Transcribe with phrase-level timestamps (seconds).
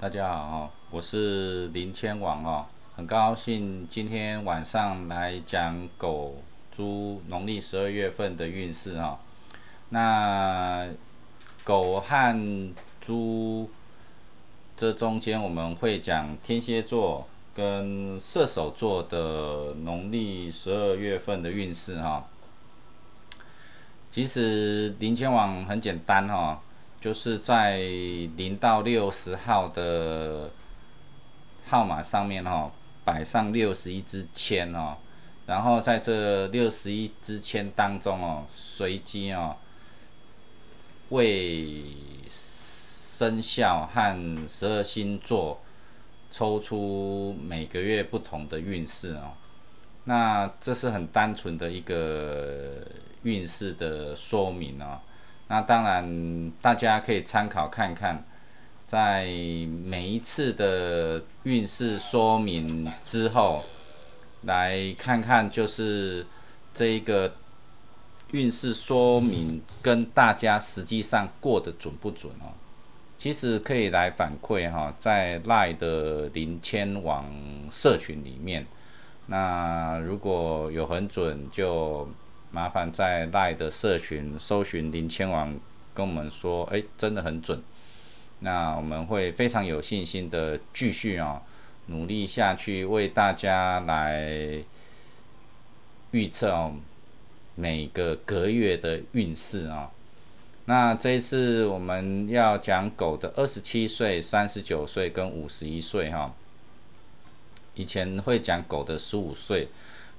[0.00, 2.64] 大家好，我是林千王哦，
[2.96, 6.36] 很高兴今天晚上来讲狗、
[6.72, 9.18] 猪农历十二月份的运势哦。
[9.90, 10.88] 那
[11.64, 13.68] 狗和猪
[14.74, 22.24] 这中间我们会讲天蝎座跟射手座的农历十二月份的运势哈。
[24.10, 26.58] 其实林千王很简单哈。
[27.00, 30.50] 就是在零到六十号的
[31.66, 32.70] 号码上面哦，
[33.04, 34.98] 摆上六十一支签哦，
[35.46, 39.56] 然后在这六十一支签当中哦，随机哦，
[41.08, 41.84] 为
[42.28, 45.58] 生肖和十二星座
[46.30, 49.32] 抽出每个月不同的运势哦，
[50.04, 52.86] 那这是很单纯的一个
[53.22, 55.00] 运势的说明哦。
[55.50, 58.24] 那当然，大家可以参考看看，
[58.86, 59.24] 在
[59.84, 63.64] 每一次的运势说明之后，
[64.42, 66.24] 来看看就是
[66.72, 67.34] 这一个
[68.30, 72.54] 运势说明跟大家实际上过得准不准哦。
[73.16, 77.26] 其实可以来反馈哈，在赖的零千网
[77.72, 78.64] 社群里面，
[79.26, 82.08] 那如果有很准就。
[82.52, 85.56] 麻烦在赖的社群搜寻林千王，
[85.94, 87.62] 跟我们说，哎，真的很准。
[88.40, 91.42] 那我们会非常有信心的继续啊，
[91.86, 94.64] 努力下去，为大家来
[96.10, 96.74] 预测哦
[97.54, 99.90] 每个隔月的运势啊。
[100.64, 106.34] 那这一次我们要讲狗的二十七岁、三十九岁跟五十一岁哈。
[107.74, 109.68] 以前会讲狗的十五岁。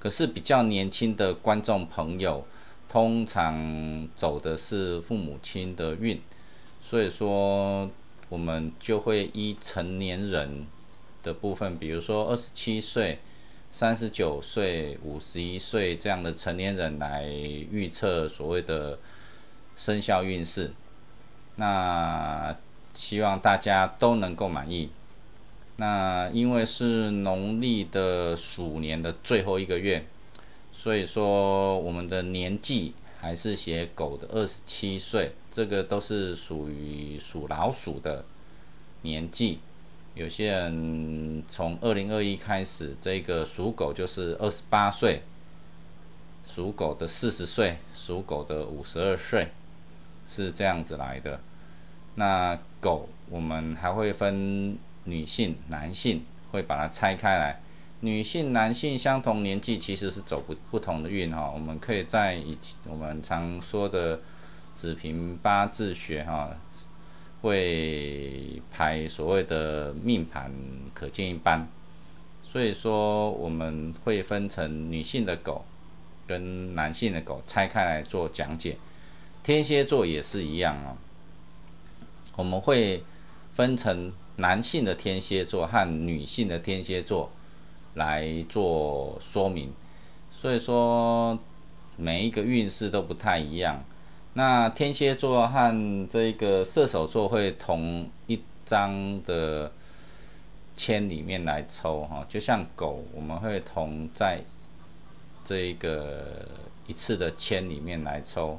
[0.01, 2.43] 可是比较年轻的观众朋友，
[2.89, 6.19] 通常走的是父母亲的运，
[6.81, 7.87] 所以说
[8.27, 10.65] 我们就会依成年人
[11.21, 13.19] 的部分，比如说二十七岁、
[13.69, 18.97] 三十九岁、五十一岁这样的成年人来预测所谓的
[19.75, 20.71] 生肖运势。
[21.57, 22.55] 那
[22.95, 24.89] 希望大家都能够满意。
[25.81, 30.05] 那因为是农历的鼠年的最后一个月，
[30.71, 38.23] 所以说我们的年纪还是写狗的二十七岁，这个都是属于属老鼠的
[39.01, 39.57] 年纪。
[40.13, 45.23] 有些人从二零二一开始，这个属狗就是二十八岁，
[46.45, 49.47] 属狗的四十岁，属狗的五十二岁，
[50.29, 51.39] 是这样子来的。
[52.13, 54.77] 那狗我们还会分。
[55.05, 57.59] 女性、男性会把它拆开来，
[58.01, 61.49] 女性、男性相同年纪其实是走不不同的运哈。
[61.51, 62.57] 我们可以在以
[62.87, 64.19] 我们常说的
[64.75, 66.55] 子平八字学哈，
[67.41, 70.51] 会排所谓的命盘
[70.93, 71.67] 可见一斑。
[72.43, 75.65] 所以说我们会分成女性的狗
[76.27, 78.77] 跟男性的狗拆开来做讲解。
[79.41, 80.97] 天蝎座也是一样哦，
[82.35, 83.03] 我们会
[83.53, 84.13] 分成。
[84.37, 87.29] 男性的天蝎座和女性的天蝎座
[87.95, 89.71] 来做说明，
[90.31, 91.37] 所以说
[91.97, 93.83] 每一个运势都不太一样。
[94.33, 99.71] 那天蝎座和这个射手座会同一张的
[100.75, 104.41] 签里面来抽哈，就像狗，我们会同在
[105.43, 106.47] 这个
[106.87, 108.57] 一次的签里面来抽。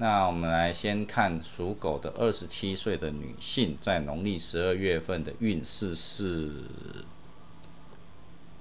[0.00, 6.50] 那我们来先看属狗的二十七岁的女性，在农历十二月份的运势是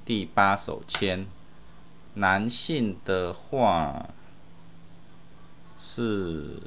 [0.04, 1.26] 第八手签。
[2.16, 4.10] 男性的话
[5.82, 6.58] 是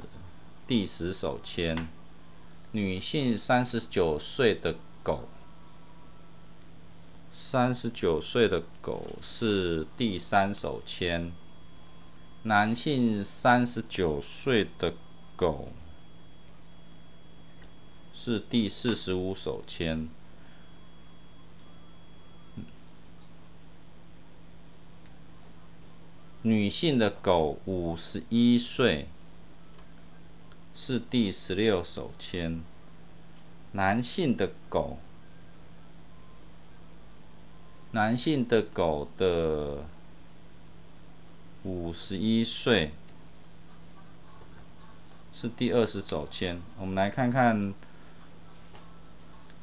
[0.65, 1.87] 第十手签。
[2.71, 4.73] 女性三十九岁的
[5.03, 5.29] 狗，
[7.31, 11.31] 三十九岁的狗是第三手签。
[12.45, 14.93] 男性三十九岁的
[15.37, 15.69] 狗
[18.13, 20.09] 是第四十五手签，
[26.41, 29.07] 女性的狗五十一岁
[30.75, 32.59] 是第十六手签，
[33.71, 34.97] 男性的狗，
[37.91, 39.85] 男性的狗的。
[41.63, 42.91] 五十一岁
[45.33, 47.73] 是第二十手签，我们来看看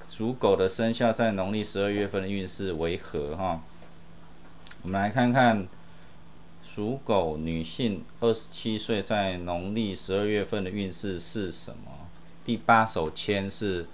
[0.08, 3.61] 属狗的生肖在农历十二月份的运势为何哈？
[4.82, 5.69] 我们来看看
[6.67, 12.08] 属狗女性二十七岁在农历十二月份的运势是什么？
[12.46, 13.87] 第八手签是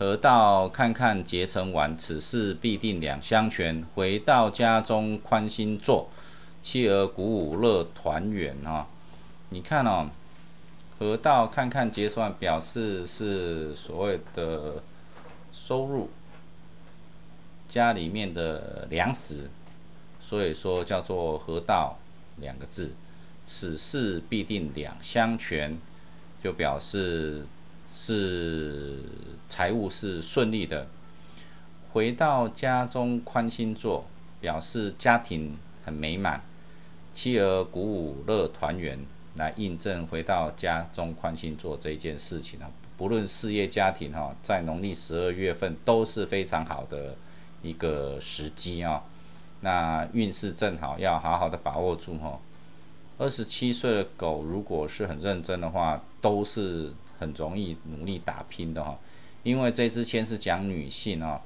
[0.00, 3.86] 河道看看结成完，此事必定两相全。
[3.94, 6.10] 回到家中宽心坐，
[6.66, 8.88] 妻儿鼓舞乐团圆啊！
[9.50, 10.10] 你看哦，
[10.98, 14.82] 河道看看结算，表示是所谓的
[15.52, 16.10] 收入，
[17.68, 19.48] 家里面的粮食，
[20.20, 21.98] 所以说叫做河道
[22.38, 22.94] 两个字。
[23.44, 25.78] 此事必定两相全，
[26.42, 27.46] 就表示
[27.94, 29.04] 是
[29.48, 30.88] 财务是顺利的。
[31.92, 34.04] 回到家中宽心坐，
[34.40, 36.42] 表示家庭很美满，
[37.16, 39.02] 妻儿鼓舞乐团圆，
[39.36, 42.70] 来印证回到家中宽心做这一件事情啊。
[42.98, 47.16] 不论事业家庭哈，在农历十二月份都是非常好的
[47.62, 49.02] 一个时机啊。
[49.62, 52.38] 那运势正好，要好好的把握住哈。
[53.16, 58.98] 二十七岁的狗，如果是很认真的话，都是很容易努力打拼的哈。
[59.42, 61.40] 因为这支签是讲女性啊，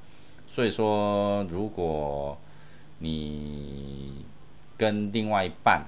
[0.49, 2.37] 所以说如果
[2.99, 4.25] 你
[4.81, 5.85] 跟另外一半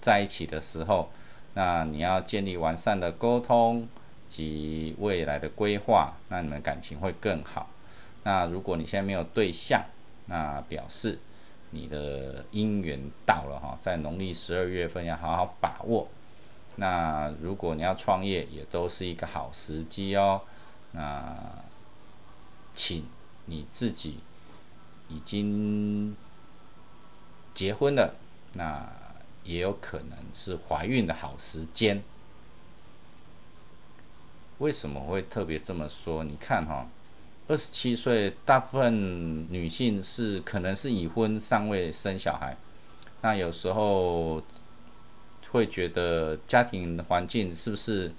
[0.00, 1.10] 在一起的时候，
[1.54, 3.88] 那你要建立完善的沟通
[4.28, 7.68] 及未来的规划，那你们感情会更好。
[8.22, 9.82] 那如果你现在没有对象，
[10.26, 11.18] 那表示。
[11.70, 16.08] 你的姻缘到了哈，在农历十二月份要好好把握。
[16.76, 20.40] 那如果你要创业，也都是一个好时机哦。
[20.92, 21.36] 那
[22.72, 23.04] 请
[23.46, 24.20] 你自己
[25.08, 26.16] 已经
[27.56, 28.14] 结婚了，
[28.52, 28.86] 那
[29.42, 32.02] 也有可能是怀孕的好时间。
[34.58, 36.22] 为什么会特别这么说？
[36.22, 36.86] 你看哈。
[37.48, 42.56] 二十七岁，大部分女性是可能是已婚，尚未生小孩。
[43.22, 44.42] 那有时候
[45.52, 48.12] 会觉得家庭环境是不是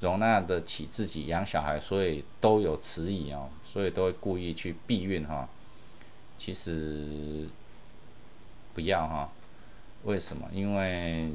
[0.00, 5.46] 容纳得起自己养小孩，所以都有迟疑哦，所以都会故意去避孕哈。
[6.38, 7.46] 其实
[8.74, 9.28] 不要哈，
[10.04, 10.48] 为什么？
[10.52, 11.30] 因为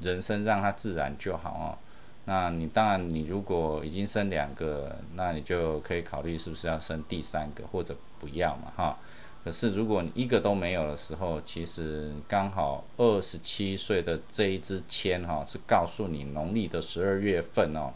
[0.00, 1.78] 人生让它自然就好哦。
[2.26, 8.98] 那你当然，你如果已经生两个，那你就可以考虑是不是要生第三个，或者不要嘛，哈。
[9.44, 17.92] 可是如果你一个都没有的时候，其实刚好二十七岁的这一支签哈，是告诉你农历的十二月份哦，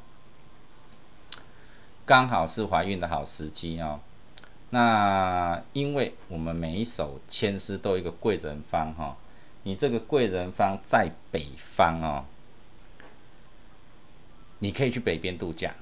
[2.04, 3.98] 刚好是怀孕的好时机哦。
[4.70, 9.16] 那因为我们每一手签诗都有一个贵人方哈，
[9.62, 12.24] 你这个贵人方在北方哦。
[14.60, 15.72] 你可以去北边度假，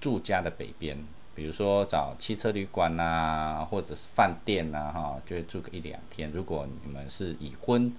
[0.00, 0.96] 住家的北边，
[1.34, 6.30] 比如说找汽车旅馆呐，或者是饭店呐，哈，就住个一两天。
[6.32, 7.92] 如果你们是已婚，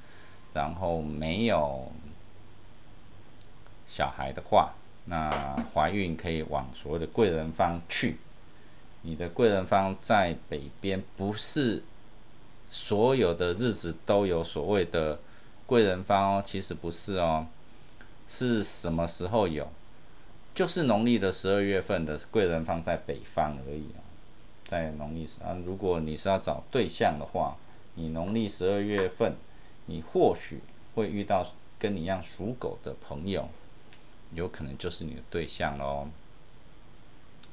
[0.53, 1.92] 然后没有
[3.88, 4.74] 小孩的话，
[5.06, 8.18] 那怀孕可以往所谓的贵人方去。
[9.07, 11.81] 你的贵人方在北边，不是
[12.69, 15.18] 所有的日子都有所谓的
[15.65, 17.48] 贵人方哦，其实不是哦。
[18.27, 19.65] 是什么时候有？
[20.54, 24.04] 就是农历的十二月份的贵人方在北方而已啊，
[24.68, 27.56] 在农历啊，如果你是要找对象的话，
[27.95, 29.36] 你农历十二月份，
[29.86, 30.60] 你或许
[30.95, 31.48] 会遇到
[31.80, 33.48] 跟你一样属狗的朋友，
[34.33, 36.10] 有可能就是你的对象喽。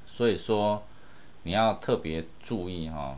[0.04, 0.82] 所以说
[1.44, 3.16] 你要特别注意哈，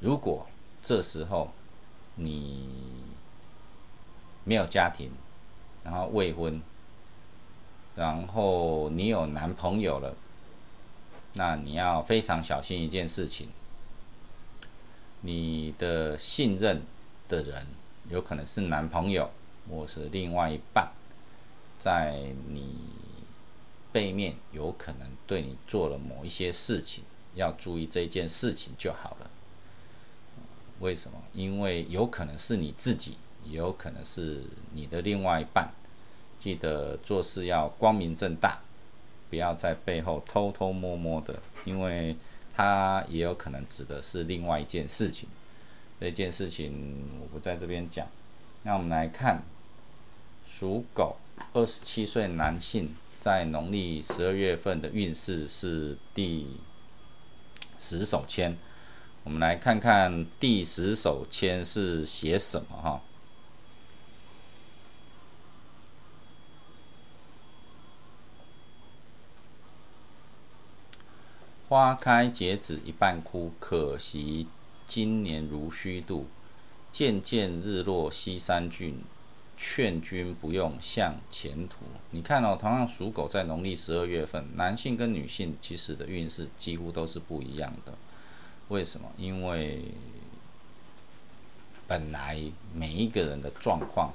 [0.00, 0.46] 如果
[0.82, 1.52] 这时候
[2.16, 2.68] 你
[4.44, 5.10] 没有家庭。
[5.82, 6.60] 然后未婚，
[7.96, 10.14] 然后你有男朋友了，
[11.32, 13.48] 那你要非常小心一件事情，
[15.22, 16.82] 你的信任
[17.30, 17.66] 的人
[18.10, 19.30] 有可能是男朋友
[19.70, 20.90] 或是另外一半，
[21.78, 22.14] 在
[22.48, 22.78] 你
[23.90, 27.04] 背面有可能对你做了某一些事情，
[27.36, 29.30] 要注意这件事情就好了。
[30.80, 31.22] 为什么？
[31.32, 33.16] 因为有可能是你自己。
[33.42, 34.44] 也有可能是
[34.74, 35.70] 你的另外一半，
[36.38, 38.60] 记得做事要光明正大，
[39.30, 42.14] 不要在背后偷偷摸摸的，因为
[42.54, 45.26] 他也有可能指的是另外一件事情。
[45.98, 48.06] 这件事情我不在这边讲。
[48.62, 49.42] 那我们来看，
[50.46, 51.16] 属狗
[51.54, 56.56] 二十七岁男性在农历十二月份的运势是第
[57.78, 58.56] 十手签。
[59.22, 63.02] 我们来看看第十手签是写什么哈。
[71.68, 74.48] 花开结子一半枯，可惜
[74.86, 76.26] 今年如虚度。
[76.90, 79.04] 渐渐日落西山峻，
[79.62, 81.84] 劝君不用向前途。
[82.12, 87.92] 你看哦，同样属狗在农历十二月份，男性跟女性其实的运势几乎都是不一样的。
[88.68, 89.12] 为什么？
[89.18, 89.84] 因为
[91.86, 92.40] 本来
[92.74, 94.14] 每一个人的状况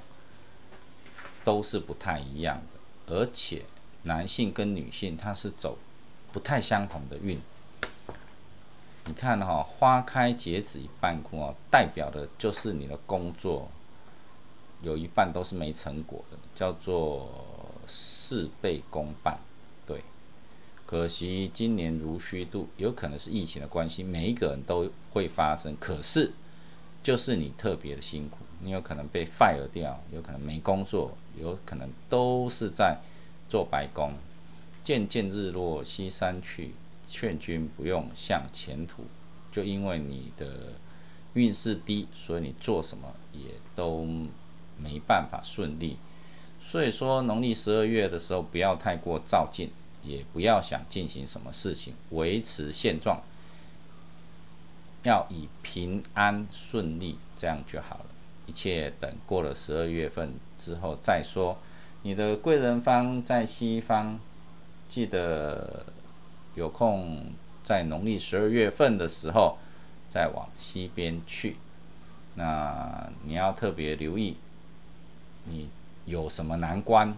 [1.43, 2.59] 都是不太一样
[3.05, 3.61] 的，而且
[4.01, 5.77] 男性跟女性他是走
[6.31, 7.39] 不太相同的运。
[9.05, 13.69] 你看哈，花开结子一半枯哦，代表的就是你的工作
[14.86, 17.27] 有一半都是没成果的，叫做
[17.88, 19.38] 事倍功半。
[19.86, 20.01] 对，
[20.86, 25.75] 可惜今年如虚度，有可能是疫情的关系，每一个人都会发生。
[25.80, 26.32] 可是
[27.04, 32.98] 就是你特别的辛苦，你有可能被 fire 掉，有可能没工作，有可能都是在
[33.50, 34.13] 做白工。
[34.82, 36.74] 渐渐日落西山去。
[37.08, 39.04] 劝君不用向前途，
[39.51, 40.74] 就因为你的
[41.36, 44.08] 运势低，所以你做什么也都
[44.77, 45.98] 没办法顺利。
[46.60, 49.70] 所以说，农历十二月的时候，不要太过照进，
[50.03, 53.22] 也不要想进行什么事情，维持现状，
[55.03, 58.05] 要以平安顺利这样就好了。
[58.46, 61.58] 一切等过了十二月份之后再说。
[62.03, 64.20] 你的贵人方在西方，
[64.88, 65.86] 记得。
[66.55, 67.34] 有空
[67.65, 69.58] 在农历十二月份的时候，
[70.10, 71.58] 再往西边去。
[72.36, 74.38] 那你要特别留意，
[75.45, 75.69] 你
[76.05, 77.13] 有什么难关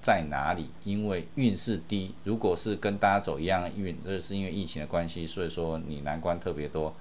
[0.00, 0.70] 在哪里？
[0.84, 6.94] 因为运势低，如果是跟大家走一样运，这是因为疫情的关系，所以说你难关特别多，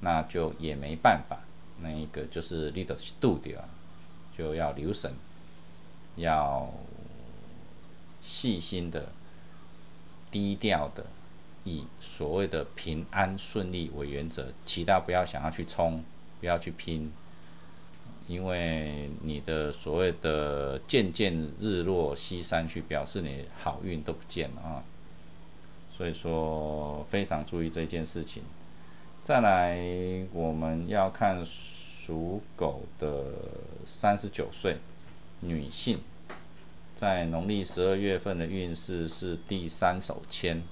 [0.00, 1.38] 那就也没办法。
[1.80, 3.58] 那一个就是 leader 度掉，
[4.36, 5.12] 就要留神，
[6.16, 6.72] 要
[8.20, 9.06] 细心的、
[10.30, 11.04] 低调的。
[11.64, 16.02] 以所谓的平安顺利为原则，其他不要想要去冲，
[16.40, 17.12] 不要去拼，
[18.32, 24.82] 因为你的所谓的渐渐日落西山去，表示你好运都不见了啊。
[25.94, 28.42] 所以说非常注意这件事情。
[29.22, 29.78] 再来，
[30.32, 33.26] 我们要看属狗的
[33.84, 34.78] 三十九岁
[35.40, 35.98] 女性，
[36.96, 40.62] 在农历十二月份的运势是第三手签。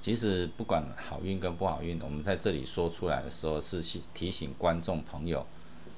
[0.00, 3.82] 其实不管好运跟不好运，我们在这里说出来的时候是
[4.14, 5.46] 提醒观众朋友，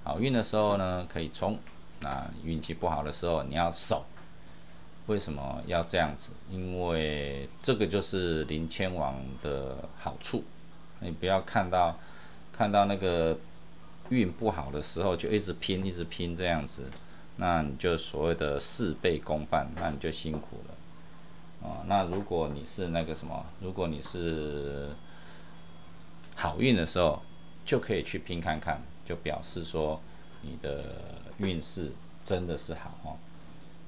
[0.04, 1.59] 好运的时候呢可以冲，
[2.00, 4.04] 那运气不好的时候你要守。
[5.07, 6.30] 为什么要这样子？
[6.49, 10.45] 因为这个就是临千王的好处。
[11.00, 11.99] 你不要看到
[12.52, 13.37] 看到那个
[14.11, 16.85] 运不好的时候就一直拼一直拼这样子，
[17.37, 21.69] 那你就所谓的事倍功半，那你就辛苦了。
[21.69, 24.90] 啊，那如果你是那个什么，如果你是
[26.37, 27.21] 好运的时候，
[27.64, 28.80] 就可以去拼看看，
[29.11, 30.00] 就表示说
[30.43, 30.85] 你的
[31.38, 31.90] 运势
[32.25, 33.17] 真的是好哦。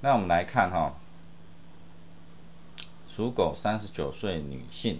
[0.00, 0.96] 那我们来看哈，
[3.08, 4.98] 属狗三十九岁女性，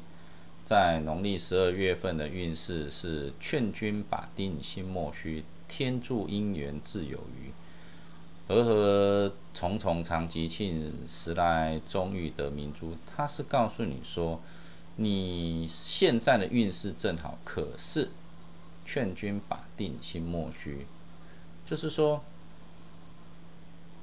[0.65, 7.51] 在农历十二月份的运势是劝君把定心莫虚，天助姻缘自有余。
[8.47, 12.97] 和和重重长吉庆，时来终遇得明珠。
[13.05, 14.41] 他是告诉你说，
[14.97, 18.11] 你现在的运势正好，可是
[18.85, 20.87] 劝君把定心莫虚，
[21.65, 22.23] 就是说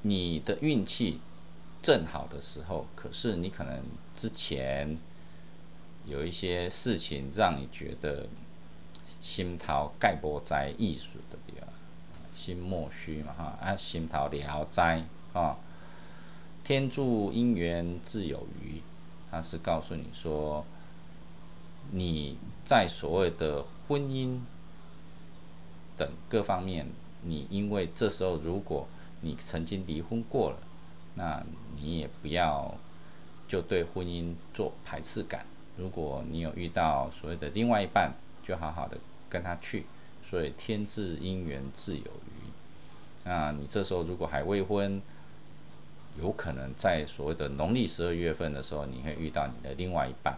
[0.01, 1.19] 你的运气
[1.81, 3.81] 正好的时候，可是你可能
[4.15, 4.97] 之前
[6.05, 8.27] 有一些事情让你觉得
[9.21, 11.67] 心头盖波在艺术的地方。
[12.33, 15.57] 心莫虚嘛哈啊，心头聊斋啊，
[16.63, 18.81] 天助姻缘自有余。
[19.29, 20.65] 他是告诉你说，
[21.91, 24.39] 你在所谓的婚姻
[25.99, 26.87] 等各方面，
[27.23, 28.87] 你因为这时候如果
[29.19, 30.57] 你曾经离婚过了，
[31.15, 31.43] 那
[31.75, 32.73] 你也不要
[33.45, 35.45] 就对婚姻做排斥感。
[35.75, 38.97] 如果你有遇到所谓的另外一半，就好好的
[39.29, 39.85] 跟他去。
[40.23, 42.49] 所以天自姻缘自有余。
[43.25, 45.01] 那你这时候如果还未婚，
[46.19, 50.37] 有可能在所谓的农历十二月份的时候，你会遇到你的另外一半。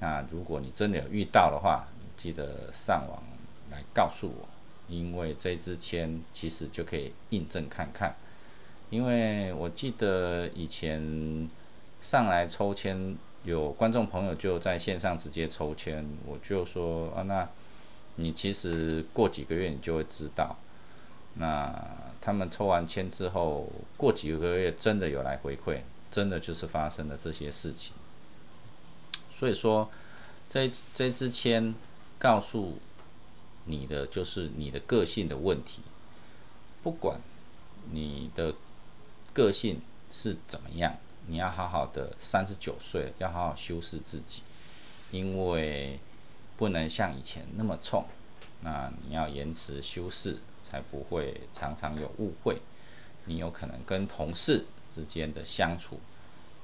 [0.00, 3.22] 那如果你真的有遇到的话，记得上网
[3.70, 4.48] 来告诉我，
[4.88, 8.16] 因为这支签其实就可以印证看看。
[8.90, 11.48] 因为我记得以前
[12.00, 17.48] 上来抽签，有观众朋友就在线上直接抽签，我就说啊那。
[18.20, 20.56] 你其实过几个月你就会知道，
[21.34, 21.72] 那
[22.20, 27.94] 他们抽完签之后，过几个月真的有来回馈，真的就是发生了这些事情。
[29.32, 29.88] 所以说，
[30.50, 31.72] 这这支签
[32.18, 32.80] 告诉
[33.68, 35.82] 你的就是你的个性的问题，
[36.82, 37.20] 不管
[37.92, 38.54] 你的
[39.32, 40.96] 个性是怎么样，
[41.26, 44.42] 你要好好的三十九岁要好好修饰自己，
[45.10, 46.00] 因为
[46.56, 48.04] 不能像以前那么冲，
[48.62, 52.60] 那你要延迟修饰，才不会常常有误会。
[53.26, 56.00] 你有可能跟同事之间的相处，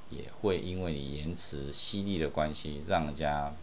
[0.08, 3.54] 也会因为你延迟犀利的关系，让人家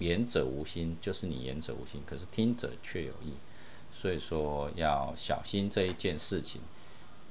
[0.00, 3.34] 言者无心，就是你言者无心，可是听者却有意。
[3.92, 6.60] 所以说要小心这一件事情，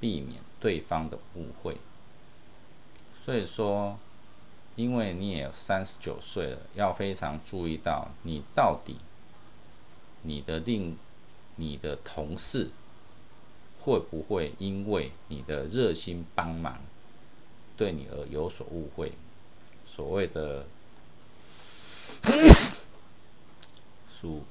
[0.00, 1.76] 避免对方的误会。
[3.24, 3.98] 所以说，
[4.76, 8.96] 因为你也三十九岁了，要非常注意到你到底
[10.22, 10.96] 你的另
[11.56, 12.70] 你的同事
[13.80, 16.78] 会不会因为你的热心帮忙，
[17.76, 19.12] 对你而有所误会。
[19.86, 20.66] 所谓的
[24.10, 24.44] 属。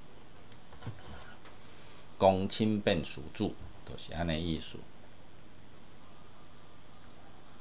[2.17, 4.77] 公亲变属助，都是安尼意思。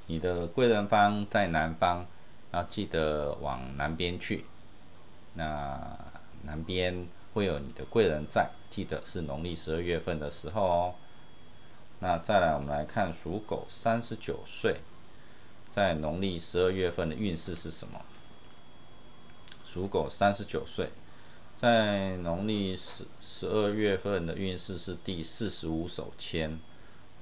[0.06, 2.04] 你的贵人方在南方，
[2.50, 4.44] 要记得往南边去。
[5.34, 5.96] 那
[6.42, 10.94] 南边会有你的贵人在，记得是农历十二月份的时候哦。
[12.00, 14.80] 那再来，我们来看属狗三十九岁，
[15.72, 18.00] 在农历十二月份的运势是什么？
[19.70, 20.90] 属狗三十九岁。
[21.60, 26.58] 在农历十十二月份的运势是第四十五手签，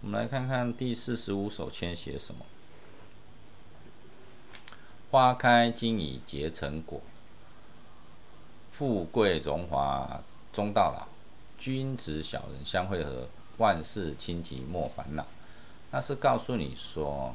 [0.03, 2.45] 我们来看看第四十五手签写什么。
[5.11, 7.01] 花开经已结成果，
[8.73, 10.21] 富贵荣华
[10.53, 11.09] 终到老，
[11.57, 15.27] 君子小人相会合，万事清吉莫烦恼。
[15.93, 17.35] 那是告诉你说，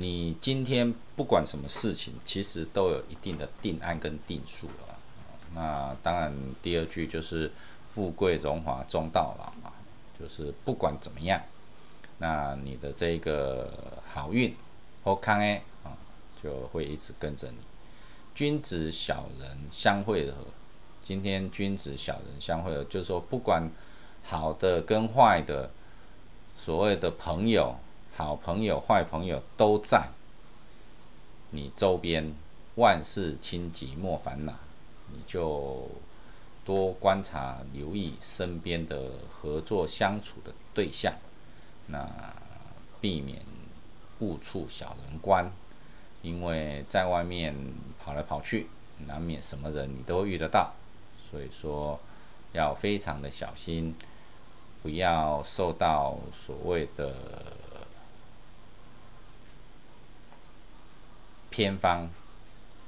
[0.00, 4.96] 你今天不管什么事情，其实都有一定的定案跟定数了。
[5.54, 7.52] 那当然，第二句就是
[7.94, 9.74] 富贵荣华终到老啊，
[10.18, 11.42] 就是不管怎么样，
[12.16, 13.70] 那你的这个
[14.10, 14.56] 好运
[15.04, 15.92] 或康哎啊，
[16.42, 17.58] 就会一直跟着你。
[18.34, 20.46] 君子小人相会合，
[21.02, 23.70] 今天君子小人相会合，就是说不管
[24.24, 25.68] 好的跟坏的，
[26.56, 27.76] 所谓的朋友、
[28.16, 30.08] 好朋友、坏朋友都在
[31.50, 32.34] 你周边，
[32.74, 34.54] 万事轻急莫烦恼。
[35.12, 35.88] 你就
[36.64, 41.14] 多观察、留意身边的合作相处的对象，
[41.86, 42.08] 那
[43.00, 43.40] 避免
[44.20, 45.50] 误触小人关，
[46.22, 47.54] 因为在外面
[47.98, 48.68] 跑来跑去，
[49.06, 50.74] 难免什么人你都遇得到，
[51.30, 51.98] 所以说
[52.52, 53.94] 要非常的小心，
[54.82, 57.16] 不要受到所谓的
[61.60, 62.08] 偏方，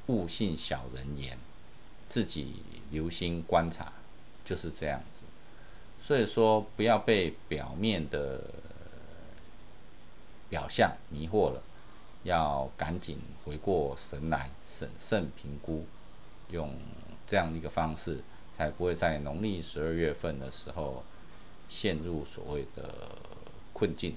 [0.07, 1.37] 勿信小人言。
[2.09, 3.93] 自己留心观察，
[4.47, 5.25] 就是这样子。
[6.01, 8.41] 所以说，不要被表面的
[10.49, 11.63] 表象迷惑了，
[12.23, 15.85] 要赶紧回过神来，审慎评估，
[16.49, 16.75] 用
[17.27, 18.23] 这样一个方式，
[18.57, 21.05] 才不会在农历十二月份的时候
[21.69, 23.19] 陷入所谓的
[23.75, 24.17] 困境。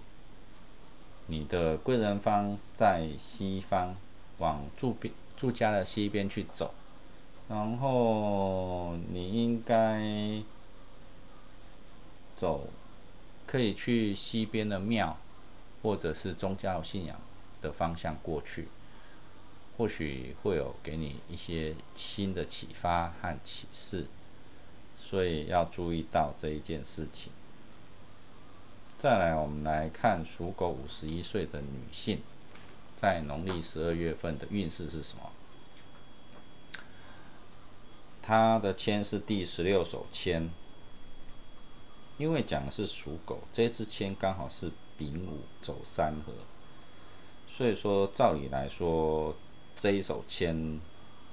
[1.27, 3.93] 你的贵人方在西方，
[4.37, 6.73] 往住边住家的西边去走。
[7.47, 10.41] 然后你应该
[12.35, 12.67] 走，
[13.45, 15.17] 可以去西边的庙，
[15.83, 17.19] 或者是宗教信仰
[17.61, 18.67] 的方向过去，
[19.77, 24.07] 或许会有给你一些新的启发和启示，
[24.99, 27.31] 所以要注意到这一件事情。
[28.97, 32.21] 再来，我们来看属狗五十一岁的女性，
[33.05, 35.31] 在农历十二月份的运势是什么？
[38.19, 40.49] 他的签是第十六手签，
[42.17, 46.33] 因为讲的是属狗，这支签刚好是丙午走三合，
[47.47, 49.35] 所以说照理来说，
[49.79, 50.81] 这一手签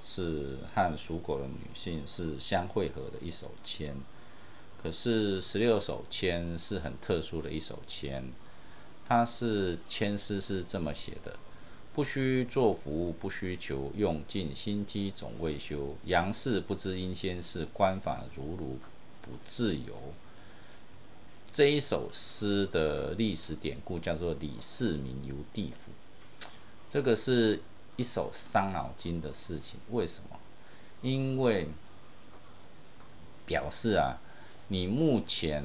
[0.05, 3.95] 是和属狗的女性是相会合的一手签。
[4.83, 8.31] 可是十六手签是很特殊的一手签，
[9.07, 11.35] 它是签诗是这么写的。
[11.95, 15.95] 不须作福，不需求，用尽心机总未休。
[16.05, 18.79] 阳世不知阴仙事，官法如如
[19.21, 19.93] 不自由。
[21.51, 25.91] 这一首诗的历史典故叫做李世民游地府。
[26.89, 27.61] 这个是
[27.95, 29.79] 一首伤脑筋的事情。
[29.91, 30.39] 为什么？
[31.03, 31.67] 因为
[33.45, 34.17] 表示啊，
[34.69, 35.63] 你目前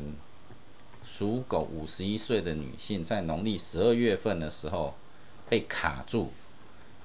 [1.03, 4.95] 属狗五十一岁的女性，在农历十二月份的时候。
[5.49, 6.31] 被卡住，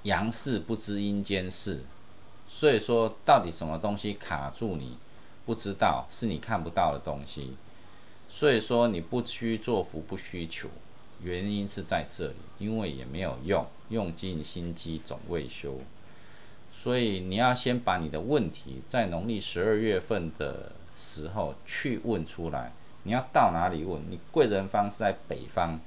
[0.03, 1.83] 阳世不知阴间事，
[2.47, 4.97] 所以说到底什么东西卡住你，
[5.45, 7.55] 不知道是你看不到的东西，
[8.29, 10.69] 所以说你不需做福不需求，
[11.21, 15.79] 原因是在这里，因为也没有用，用尽心机总未休。
[16.71, 22.73] 所以你要先把你的问题在农历十二月份的时候去问出来。
[23.03, 24.01] 你要到哪里问？
[24.09, 25.79] 你贵人方是在北方，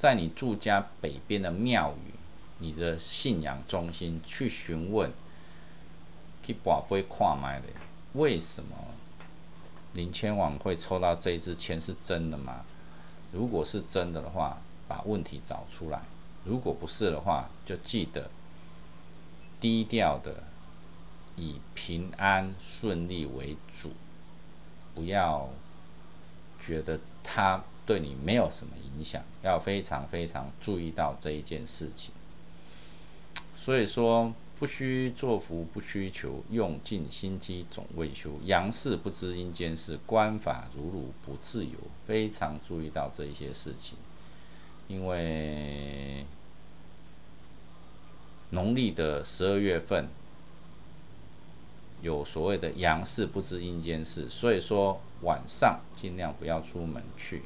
[0.00, 2.14] 在你住家北边的庙宇，
[2.56, 5.10] 你的信仰中心去询问，
[6.42, 7.66] 去把杯跨买的，
[8.14, 8.74] 为什么
[9.92, 12.64] 林千网会抽到这一支签是真的吗？
[13.30, 14.56] 如果是真的的话，
[14.88, 15.98] 把问题找出来；
[16.46, 18.30] 如果不是的话，就记得
[19.60, 20.44] 低调的，
[21.36, 23.90] 以平安顺利为主，
[24.94, 25.50] 不要。
[26.62, 32.12] 觉得他对你没有什么影响，要非常非常注意到这一件事情。
[33.56, 38.30] 所以说，不需作福，不需求，用尽心机总未休。
[38.44, 41.72] 阳事不知阴间事，官法如如不自由。
[42.06, 43.98] 非常注意到这一些事情，
[44.86, 46.24] 因为
[48.50, 50.06] 农历的十二月份。
[52.02, 57.42] 有所谓的阳事不知阴间事，所以说晚上尽量不要出门去，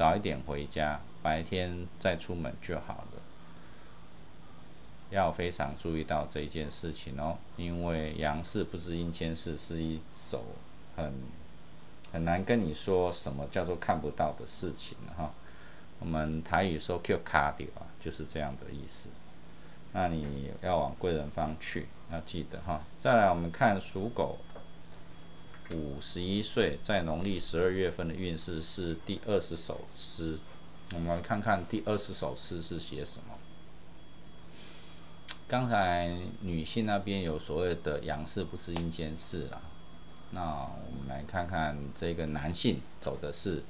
[0.00, 3.20] 早一点回家，白天再出门就好了。
[5.10, 10.42] 要非常注意到这一件事情哦，因为阳事不知阴间事是一首
[10.96, 11.12] 很
[12.14, 15.30] 很难跟你说什么叫做看不到的事情哈。
[15.98, 19.10] 我们台语说 “Q 卡掉”啊，就是这样的意思。
[19.92, 21.88] 那你要往贵人方去。
[22.10, 24.38] 要记得哈，再来我们看属狗
[25.74, 30.38] 五十一岁，在农历十二月份的运势是第二十首诗。
[30.94, 33.34] 我们看看第二十首诗是写什么。
[35.46, 39.62] 刚才女性那边有所谓的阳事不是阴间事啊，
[40.30, 43.62] 那我们来看看这个男性走的是。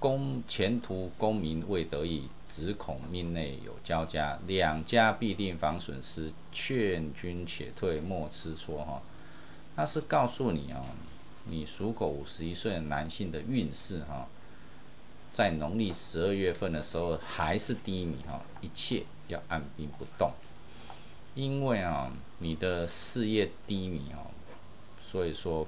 [0.00, 9.02] 公前途功名未得意，只恐命内有交加，两家必定防损失，劝君且退，莫吃错哈。
[9.74, 10.80] 他是告诉你啊，
[11.50, 14.26] 你属狗五十一岁的男性的运势哈，
[15.32, 20.32] 在农历十二月份的时候还是低迷哈，一切要按兵不动，
[21.34, 24.30] 因为啊，你的事业低迷哦，
[25.00, 25.66] 所以说。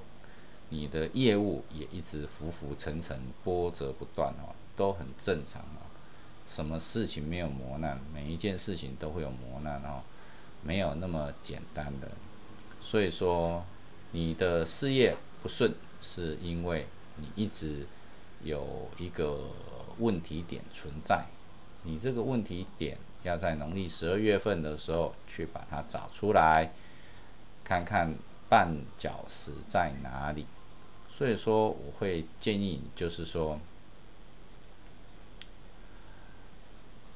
[0.73, 5.83] 你的业务也一直浮浮沉沉、波折不断哦，都很正常啊。
[6.47, 7.99] 什么事情没有磨难？
[8.13, 10.01] 每一件事情都会有磨难哦，
[10.63, 12.07] 没有那么简单的。
[12.81, 13.65] 所以说，
[14.13, 16.85] 你的事业不顺，是因为
[17.17, 17.85] 你一直
[18.43, 19.39] 有一个
[19.97, 21.25] 问题点存在。
[21.83, 26.71] 你这个问题点要在农历十二月份的时候去把它找出来，
[27.63, 28.13] 看看
[28.49, 30.45] 绊脚石在哪里。
[31.09, 33.59] 所以说，我会建议你，就是说，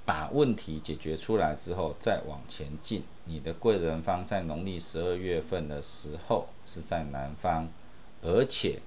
[0.03, 3.03] 把问题解决出来之后，再往前进。
[3.25, 7.67] 你的贵人方在农历十二月份的时候是在南方，
[8.25, 8.79] 而且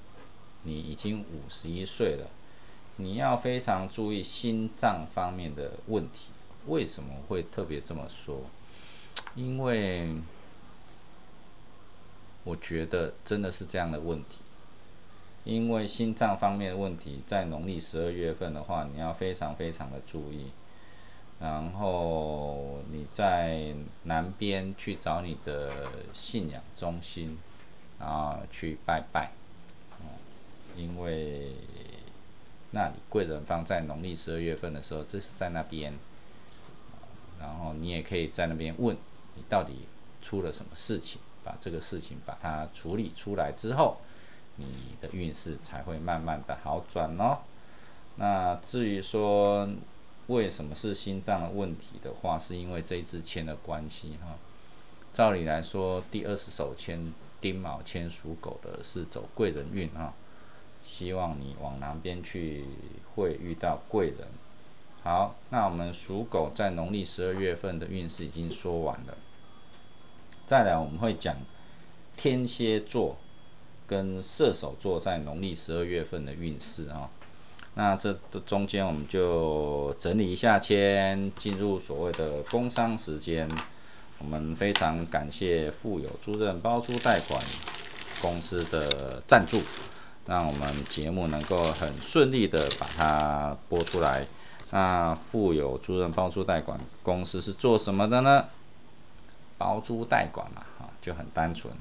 [0.65, 2.29] 你已经五十一岁了，
[2.97, 6.31] 你要非常注意心脏方面的问题。
[6.67, 8.43] 为什么会特别这么说？
[9.37, 10.17] 因为
[12.43, 14.39] 我觉得真的是这样的问题。
[15.45, 20.51] 因为心脏方面的问题，在农历十二月份的话，你要非常非常的注意。
[21.41, 23.73] 然后你在
[24.03, 25.71] 南边去找你的
[26.13, 27.39] 信仰中心，
[27.99, 29.33] 然后去拜拜。
[30.01, 30.07] 嗯
[30.77, 31.53] 因为
[32.71, 35.93] 那里贵人方在农历十二月份的时候，这是在那边。
[37.41, 38.97] 然后你也可以在那边问，
[39.35, 39.87] 你到底
[40.21, 43.99] 出了什么事情，把这个事情把它处理出来之后。
[44.61, 44.67] 你
[45.01, 47.39] 的运势才会慢慢的好转哦。
[48.17, 49.69] 那至于说
[50.27, 54.37] 为什么是心脏的问题的话，是因为这一支签的关系哈。
[55.13, 60.13] 照理来说，第二十手签丁卯签属狗的是走贵人运啊，
[60.83, 62.65] 希望你往南边去
[63.15, 64.29] 会遇到贵人。
[65.03, 69.17] 好，那我们属狗在农历十二月份的运势已经说完了。
[70.47, 71.37] 再来我们会讲
[72.17, 73.17] 天蝎座。
[73.89, 77.09] 跟射手座在农历十二月份的运势啊，
[77.73, 78.13] 那这
[78.45, 83.49] 中间我们就整理一下，先进入所谓的工商时间。
[84.19, 87.41] 我们非常感谢富有租赁包租代管
[88.21, 89.61] 公司的赞助，
[90.27, 94.27] 让我们节目能够很顺利的把它播出来。
[94.71, 98.47] 那富有租赁包租代管公司是做什么的呢？
[99.57, 101.73] 包租代管嘛，哈，就很单纯。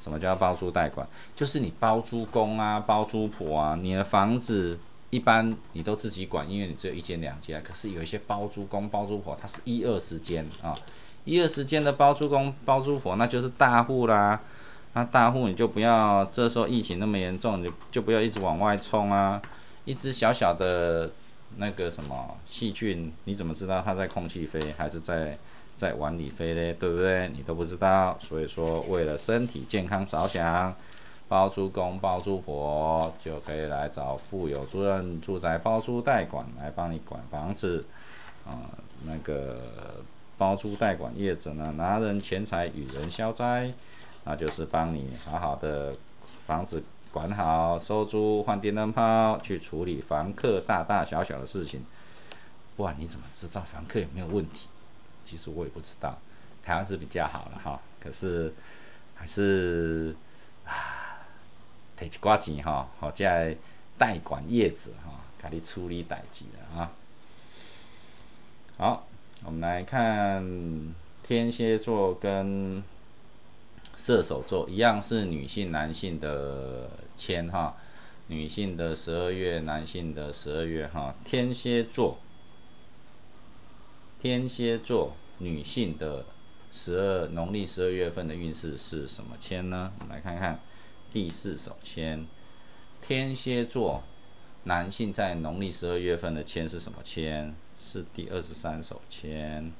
[0.00, 1.06] 什么叫包租代管？
[1.34, 4.78] 就是你包租公啊、包租婆啊，你的房子
[5.10, 7.62] 一般你都自己管，因为你只有一间两间。
[7.62, 10.74] 可是有一些包租公、包租婆，他是一二十间啊，
[11.24, 14.40] 一二十间的包租公、包租婆，那就是大户啦。
[14.94, 19.40] 那大户你就不要，这时候疫情那么严重，你就不要一直往外冲啊。
[19.84, 21.10] 一只小小的
[21.56, 25.38] 那个什么细菌，你怎么知道它在空气飞还是在？
[25.76, 27.30] 在碗里飞嘞，对不对？
[27.30, 30.74] 你都不知道，所以说为了身体健康着想，
[31.26, 37.86] 包租公包租婆就可以来找富有主任住宅包租代管来帮你管房子，
[38.46, 38.68] 啊，
[39.06, 40.02] 那个
[40.40, 43.70] 包租代管业者呢，拿人钱财与人消灾，
[44.24, 45.94] 那就是帮你好好的
[46.46, 51.84] 房子管好，收租换电灯泡，去处理房客大大小小的事情。
[52.74, 54.66] 不然你怎么知道房客有没有问题？
[55.26, 56.16] 其实我也不知道，
[56.64, 58.50] 台湾是比较好了哈，可是
[59.14, 60.16] 还是
[60.64, 61.20] 啊，
[61.98, 63.54] 得一寡钱哈，好在
[63.98, 66.90] 代管业者哈，给你处理代志了啊。
[68.78, 69.06] 好，
[69.42, 72.82] 我们来看天蝎座跟
[73.96, 77.74] 射手座一样是女性男性的签哈，
[78.26, 82.18] 女性的十二月，男性的十二月哈，天蝎座。
[84.20, 86.26] 天蝎座女性的
[86.70, 89.92] 十二农历十二月份的运势是什么签呢？
[89.98, 90.60] 我们来看看
[91.10, 92.26] 第四手签。
[93.00, 94.02] 天蝎座
[94.64, 97.54] 男性在农历十二月份的签是什么签？
[97.80, 99.72] 是第二十三手签。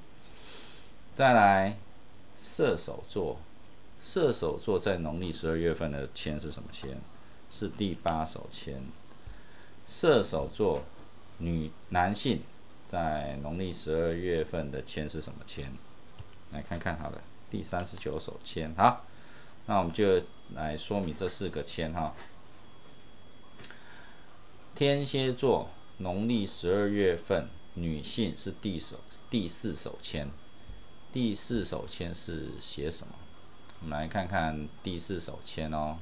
[1.12, 1.76] 再来，
[2.38, 3.38] 射手座，
[4.02, 6.96] 射手座在农历十二月份的签是什么签？
[7.50, 8.82] 是第八手签。
[9.86, 10.82] 射手座
[11.38, 12.42] 女男性。
[12.90, 15.66] 在农历十二月份的签是什么签？
[16.50, 18.74] 来看看好了，第三十九手签。
[18.76, 19.04] 好，
[19.66, 20.20] 那我们就
[20.56, 22.12] 来说明这四个签哈。
[24.74, 27.48] 天蝎座农历十二月份
[27.80, 30.28] 女性是第手第四手签，
[31.12, 33.14] 第四手签是写什么？
[33.80, 35.98] 我们来看看第四手签哦。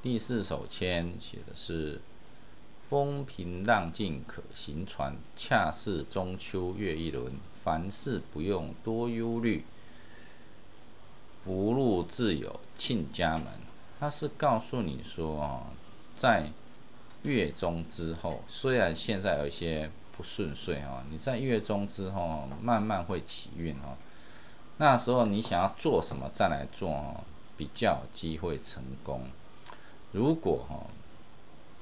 [0.00, 2.00] 第四手签写的是。
[2.90, 7.32] 风平浪静可行船，恰似中秋月一轮。
[7.64, 9.64] 凡事不用多忧虑，
[11.42, 13.46] 福禄自有庆家门。
[13.98, 15.66] 他是告诉你说，
[16.14, 16.52] 在
[17.24, 23.98] 月中之后，虽然现在有一些不顺遂啊，你在月中之后慢慢会起运哦。
[24.78, 27.24] 那时候你想要做什么再来做哦，
[27.56, 29.22] 比较机会成功。
[30.12, 30.86] 如果哈。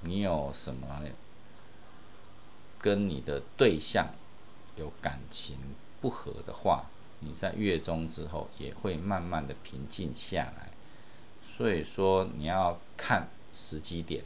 [0.05, 1.00] 你有什么
[2.81, 4.09] 跟你的对象
[4.74, 5.57] 有感情
[6.00, 6.87] 不和的话，
[7.20, 10.70] 你在月中之后也会慢慢的平静下来。
[11.46, 14.24] 所以说你要看时机点，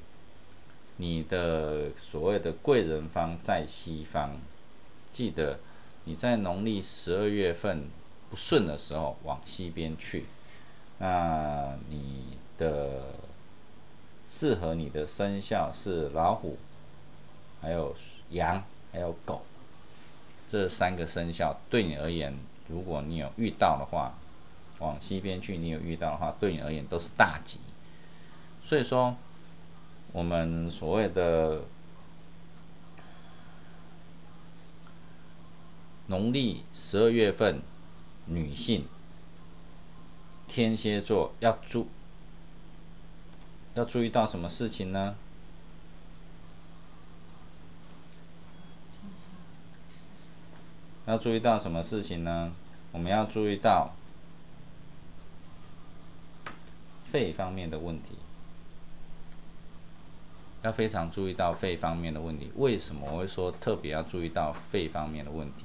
[0.96, 4.32] 你的所谓的贵人方在西方，
[5.12, 5.58] 记得
[6.04, 7.88] 你在农历十二月份
[8.30, 10.26] 不顺的时候往西边去，
[10.98, 13.02] 那你的。
[14.28, 16.58] 适合你的生肖是老虎，
[17.62, 17.94] 还有
[18.30, 19.42] 羊，还有狗，
[20.48, 24.18] 这三个生肖对你而言，如果你有遇到的话，
[24.80, 27.60] 往西边去，你有遇到的话，对你而言都是大吉。
[28.64, 29.16] 所以说，
[30.12, 31.62] 我们所谓的
[36.06, 37.60] 农历十二月份，
[38.26, 38.86] 女性
[40.48, 41.88] 天蝎座要注。
[43.74, 45.16] 要注意到什么事情呢？
[51.04, 52.52] 要注意到什么事情呢？
[52.92, 53.94] 我们要注意到
[57.04, 58.16] 肺方面的问题，
[60.66, 62.50] 要非常注意到肺方面的问题。
[62.56, 65.64] 为什么我会说特别要注意到肺方面的问题？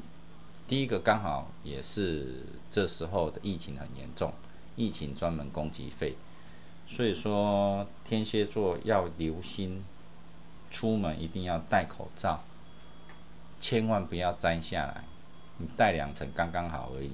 [0.68, 4.32] 第一个刚好也是这时候的疫情很严重，
[4.76, 6.16] 疫情专门攻击肺。
[6.86, 9.84] 所以说，天蝎座要留心，
[10.70, 12.44] 出门一定要戴口罩，
[13.60, 15.04] 千万不要摘下来，
[15.58, 17.12] 你戴两层刚刚好而已。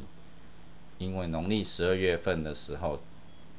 [0.97, 2.99] 因为农历十二月份的时候，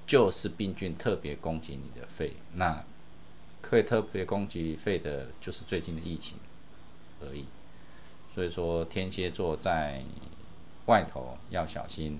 [0.06, 2.84] 就是病菌特别攻击你的肺，那
[3.68, 6.38] 可以特别攻击肺的，就是最近的疫情
[7.20, 7.44] 而已。
[8.34, 10.02] 所以说，天蝎座在
[10.86, 12.18] 外头要小心。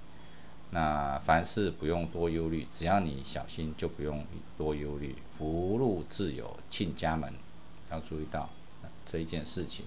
[0.73, 4.27] 那凡事不用多忧虑，只要你小心，就不用
[4.59, 5.17] 多忧虑。
[5.39, 7.33] 福禄自有亲家门，
[7.91, 8.51] 要注意到
[9.07, 9.87] 这一件事情。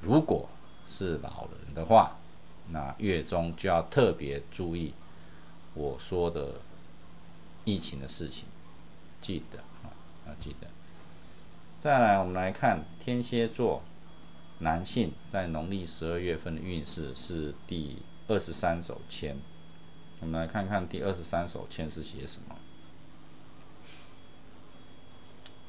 [0.00, 0.48] 如果
[0.88, 2.16] 是老人的话，
[2.70, 4.94] 那月中就要特别注意
[5.74, 6.54] 我说的
[7.66, 8.46] 疫情的事情，
[9.20, 9.62] 记得，
[10.26, 10.66] 要记得。
[11.82, 13.82] 再来，我们来看天蝎座
[14.60, 19.36] 男性在农历十二月份的运势是第二十三手签。
[20.20, 22.56] 我们来看看第二十三手签是写什么。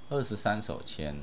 [0.10, 1.16] 二十三手签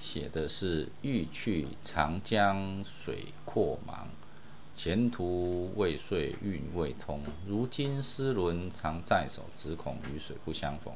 [0.00, 4.06] 写的是“欲去长江水阔茫，
[4.76, 7.20] 前途未遂运未通。
[7.46, 10.94] 如今丝纶常在手，只恐与水不相逢。”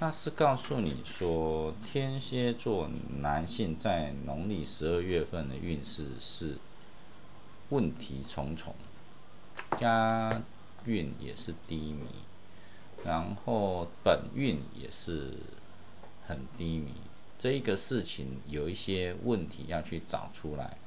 [0.00, 6.56] 那是告诉你说，天蝎座男性在农历十二月份的运势是
[7.68, 8.74] 问题重重，
[9.78, 10.42] 家
[10.86, 12.06] 运也是低迷。
[13.04, 15.34] 然后本运也是
[16.26, 16.94] 很低迷，
[17.38, 20.78] 这一个事情有一些问题要去找出来。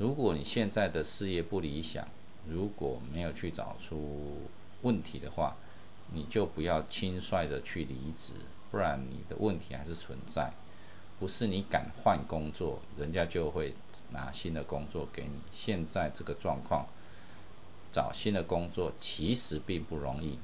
[0.00, 2.08] 如果你现在的事业不理想，
[2.48, 4.48] 如果没有去找出
[4.80, 5.54] 问题的话，
[6.14, 8.32] 你就不要轻率的去离职，
[8.70, 10.54] 不然你的问题还是存在。
[11.18, 13.74] 不是你敢换工作，人家就会
[14.12, 15.38] 拿新的工作给你。
[15.52, 16.86] 现在这个状况，
[17.92, 20.38] 找新的工作其实并不容易。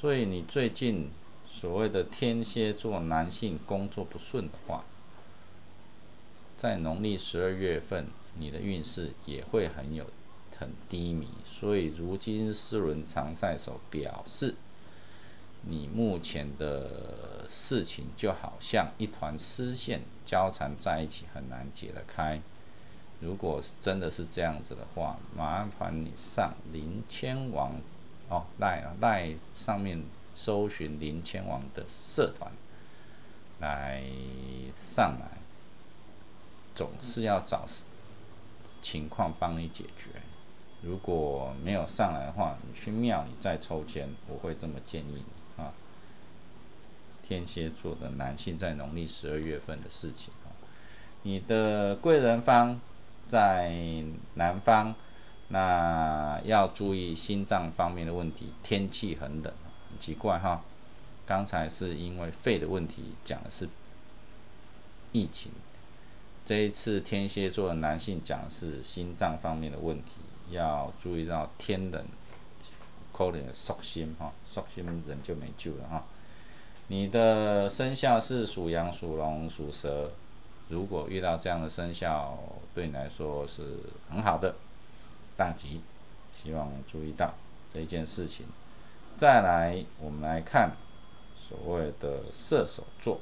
[0.00, 1.10] 所以你最近
[1.50, 4.84] 所谓的天蝎座男性工作不顺的话，
[6.56, 8.06] 在农历十二月份，
[8.38, 10.06] 你的运势也会很有
[10.58, 11.28] 很低迷。
[11.44, 14.54] 所以如今四轮常在手，表示
[15.62, 22.40] 你目前的事情就好像一团丝线交缠在一起，很难解得开。
[23.20, 27.80] 如果真的是这样子的话，麻烦你上林千王。
[28.28, 30.02] 哦，赖啊赖上面
[30.34, 32.50] 搜寻林千王的社团
[33.60, 34.02] 来
[34.74, 35.38] 上来，
[36.74, 37.66] 总是要找
[38.82, 40.10] 情况帮你解决。
[40.82, 45.24] 如果没有上来的话，你去庙里再抽签，我会这么建议
[45.56, 45.72] 你啊。
[47.22, 50.52] 天蝎座的男性在农历十二月份的事情啊，
[51.22, 52.78] 你的贵人方
[53.26, 53.72] 在
[54.34, 54.94] 南方。
[55.48, 59.52] 那要注意心脏方面的问题，天气很冷，
[59.90, 60.64] 很奇怪哈。
[61.26, 63.68] 刚才是因为肺的问题，讲的是
[65.12, 65.52] 疫情。
[66.44, 70.12] 这一次天蝎座的男性讲的是心脏方面的问题，
[70.50, 72.04] 要注意到天冷，
[73.12, 76.04] 可能缩心哈，缩心人就没救了哈。
[76.88, 80.10] 你的生肖是属羊、属龙、属蛇，
[80.68, 82.36] 如果遇到这样的生肖，
[82.74, 83.78] 对你来说是
[84.10, 84.56] 很好的。
[85.36, 85.80] 大吉，
[86.36, 87.34] 希望注意到
[87.72, 88.46] 这一件事情。
[89.16, 90.72] 再来，我们来看
[91.48, 93.20] 所谓的射手座。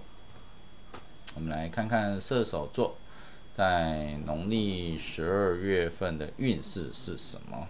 [1.37, 2.97] 我们来看看射手座
[3.53, 7.69] 在农历十二月份的运势是什么。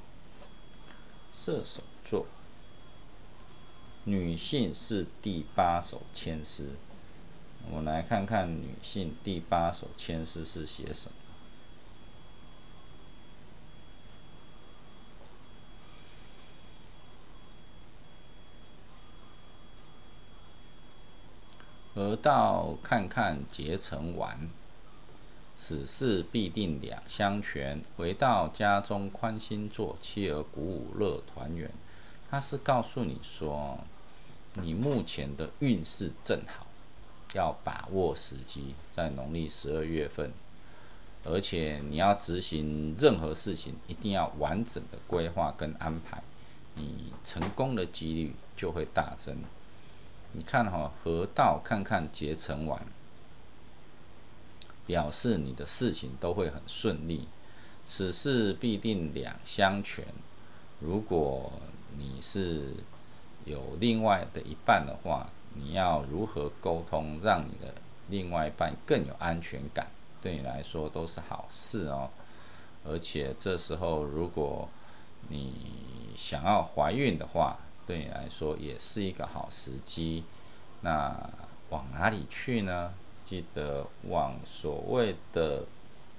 [1.35, 2.27] 射手座，
[4.05, 6.71] 女性是第八手签诗。
[7.71, 11.14] 我们来看看女性第八手签诗是写什么。
[21.97, 24.49] 而到看看结成完，
[25.62, 27.83] 此事必定两相全。
[27.94, 31.70] 回到家中宽心坐，妻儿鼓舞乐团圆。
[32.31, 33.79] 他是告诉你说，
[34.55, 36.66] 你目前的运势正好，
[37.35, 40.33] 要把握时机，在农历十二月份，
[41.25, 46.23] 而且你要执行任何事情，一定要完整的规划跟安排，
[46.75, 49.37] 你成功的几率就会大增。
[50.33, 52.81] 你看哈，河道看看结成完，
[54.90, 57.29] 表示你的事情都会很顺利。
[57.87, 60.05] 此事必定两相全。
[60.81, 61.53] 如果
[61.96, 62.74] 你是
[63.44, 67.72] 有另外的一半的话，你要如何沟通，让你的
[68.09, 69.87] 另外一半更有安全感，
[70.20, 72.11] 对你来说都是好事哦。
[72.85, 74.68] 而且这时候，如果
[75.28, 75.53] 你
[76.16, 80.24] 想要怀孕的话，对你来说也是一个好时机，
[80.80, 81.30] 那
[81.68, 82.93] 往哪里去呢？
[83.31, 85.62] 记得往所谓的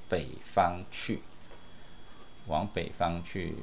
[0.07, 1.20] 北方去，
[2.47, 3.53] 往北方去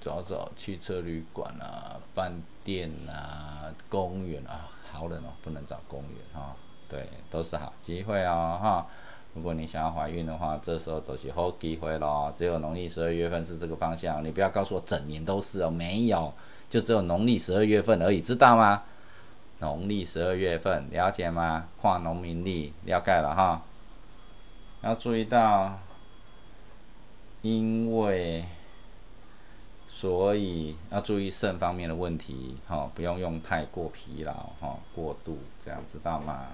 [0.00, 2.32] 找找汽车旅馆啊、饭
[2.64, 6.56] 店啊、公园啊，好冷哦，不能找公园哈。
[6.88, 8.86] 对，都是好机会哦哈。
[9.34, 12.32] 如果你想要怀孕的话，这时候都是好机会咯。
[12.34, 16.32] 只有农历十二月份是这个方向，你不要告诉我整年都是哦，没有。
[16.70, 18.82] 就只有农历十二月份而已，知道吗？
[19.58, 21.68] 农历十二月份，了解吗？
[21.80, 23.62] 跨农民历，了解了哈。
[24.82, 25.80] 要注意到，
[27.42, 28.44] 因为，
[29.88, 36.48] 所以要注意肾方面的问题，哈，不用用太过疲劳，哈，过度这样知道吗？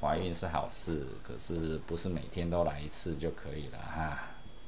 [0.00, 4.18] 怀孕是好事，可是不是每天都来一次就可以了哈，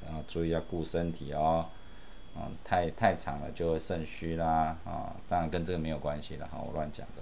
[0.03, 1.67] 然后注意要顾身体哦，
[2.35, 7.20] 嗯，太太长了就会肾虚啦，啊，当然跟这个没有关系了哈，我乱讲的。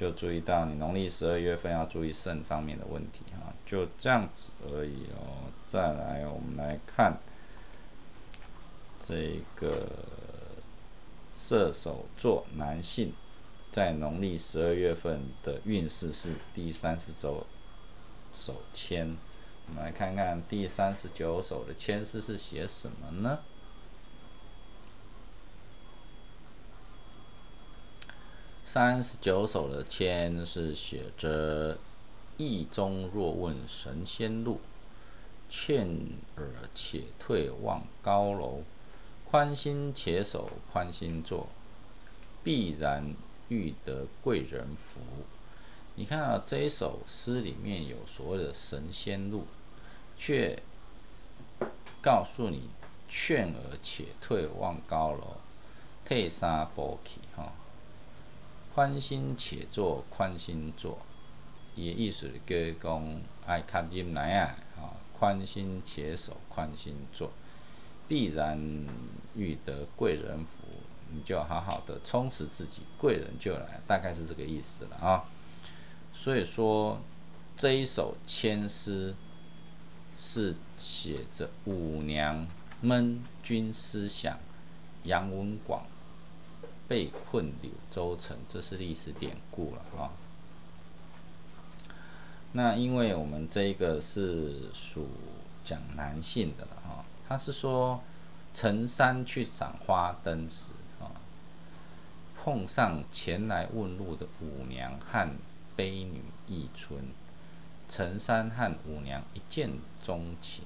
[0.00, 5.52] 就注意到你农历十二月份要注意肾方面的问题哈，就这样子而已哦。
[5.66, 7.18] 再来，我们来看
[9.06, 9.86] 这个
[11.34, 13.12] 射手座男性
[13.70, 17.46] 在农历十二月份的运势是第三十周
[18.34, 19.14] 手签。
[19.68, 23.40] 我们来看看第三十九手的签诗是写什么呢？
[28.72, 31.76] 三十九首的签是写着
[32.38, 34.60] “意中若问神仙路，
[35.48, 35.88] 劝
[36.36, 38.62] 尔且退望高楼。
[39.28, 41.48] 宽心且守，宽心坐，
[42.44, 43.12] 必然
[43.48, 45.00] 遇得贵人福。”
[45.96, 49.48] 你看啊，这一首诗里面有所谓的神仙路，
[50.16, 50.62] 却
[52.00, 52.70] 告诉你
[53.10, 55.38] “劝尔且退望高楼，
[56.04, 57.52] 退三步去”哈。
[58.74, 60.98] 宽心且坐，宽心坐，
[61.74, 67.30] 伊意思叫讲爱较忍耐啊，吼，宽心且守，宽心坐，
[68.06, 68.58] 必然
[69.34, 70.68] 遇得贵人福。
[71.12, 75.24] 你就好好的充实自己，贵人就来，大概是这个意思了啊。
[76.14, 77.02] 所以说
[77.56, 79.12] 这一首千诗
[80.16, 82.46] 是写着五娘
[82.80, 84.38] 闷君思想，
[85.02, 85.84] 杨文广。
[86.90, 90.10] 被困柳州城，这是历史典故了啊。
[92.50, 95.06] 那因为我们这一个是属
[95.62, 98.02] 讲男性的了哈，他是说
[98.52, 101.14] 陈山去赏花灯时啊，
[102.36, 105.30] 碰上前来问路的五娘和
[105.76, 107.04] 悲女一春，
[107.88, 109.70] 陈三和五娘一见
[110.02, 110.64] 钟情，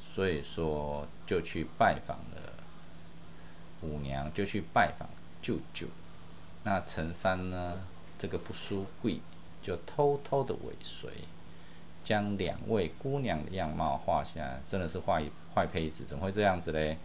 [0.00, 2.54] 所以说就去拜访了
[3.82, 5.06] 五娘，就去拜访。
[5.46, 5.86] 舅舅，
[6.64, 7.74] 那陈三呢？
[8.18, 9.20] 这个不输贵，
[9.62, 11.08] 就偷偷的尾随，
[12.02, 15.22] 将两位姑娘的样貌画下来，真的是坏
[15.54, 16.98] 坏胚子，怎么会这样子嘞？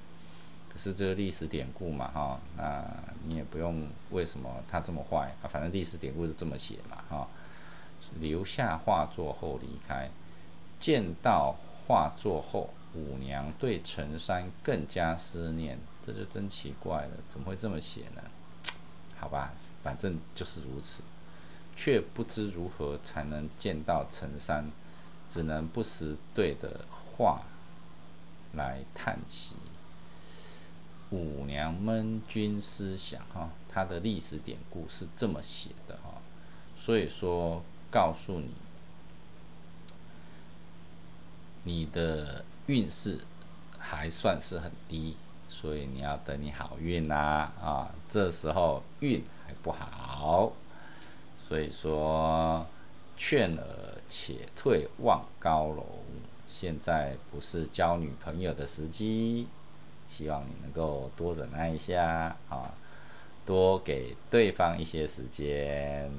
[0.74, 2.84] 可是这个历史典故嘛，哈，那
[3.28, 5.46] 你也不用为什么他这么坏啊？
[5.48, 7.28] 反正历史典故是这么写嘛，哈。
[8.20, 10.10] 留下画作后离开，
[10.80, 15.78] 见到画作后，五娘对陈三更加思念。
[16.06, 18.24] 这就真奇怪了，怎么会这么写呢？
[19.20, 21.04] 好吧，反正就是如此，
[21.76, 24.72] 却不知如何才能见到陈山，
[25.30, 27.44] 只能不时对的话
[28.54, 29.56] 来叹息。
[31.12, 36.22] 五娘闷君思想，哈，他的历史典故是这么写的，哈，
[36.78, 38.54] 所以说告诉你，
[41.64, 43.20] 你的运势
[43.78, 45.18] 还算是很低。
[45.62, 50.54] 所以你要等你好运呐啊，这时候运还不好，
[51.48, 52.66] 所以说
[53.16, 53.64] 劝尔
[54.10, 55.86] 且退望高楼，
[56.48, 59.48] 现在不是交女朋友的时机，
[60.08, 62.74] 希望你能够多忍耐一下啊，
[63.46, 66.12] 多给对方一些时间，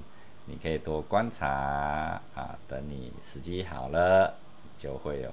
[0.46, 4.34] 你可以多观察啊，等你时机好了，
[4.78, 5.32] 就会有。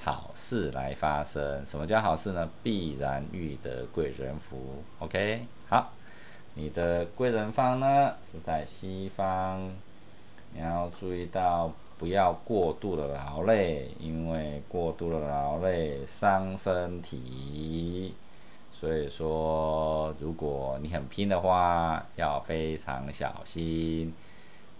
[0.00, 2.48] 好事来发生，什么叫好事呢？
[2.62, 4.82] 必然遇得贵人福。
[5.00, 5.92] OK，好，
[6.54, 9.70] 你的贵人方呢是在西方，
[10.54, 18.14] 你要注意到不要过度的劳累，因为过度的劳累伤身体。
[18.72, 24.14] 所以说，如果你很拼的话，要非常小心。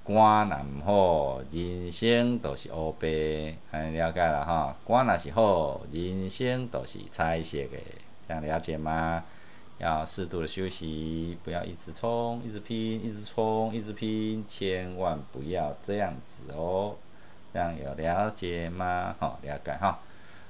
[0.08, 3.54] 肝若毋好，人生都是乌白。
[3.70, 7.76] 安了解了哈，肝若是好，人生都是彩色的。
[8.26, 9.22] 这样了解吗？
[9.76, 16.96] 要适度的休息，不要一直冲，一直拼，一直冲，一直拼，千万不要这样子哦。
[17.52, 19.14] 这样有了解吗？
[19.18, 19.98] 好，了解哈。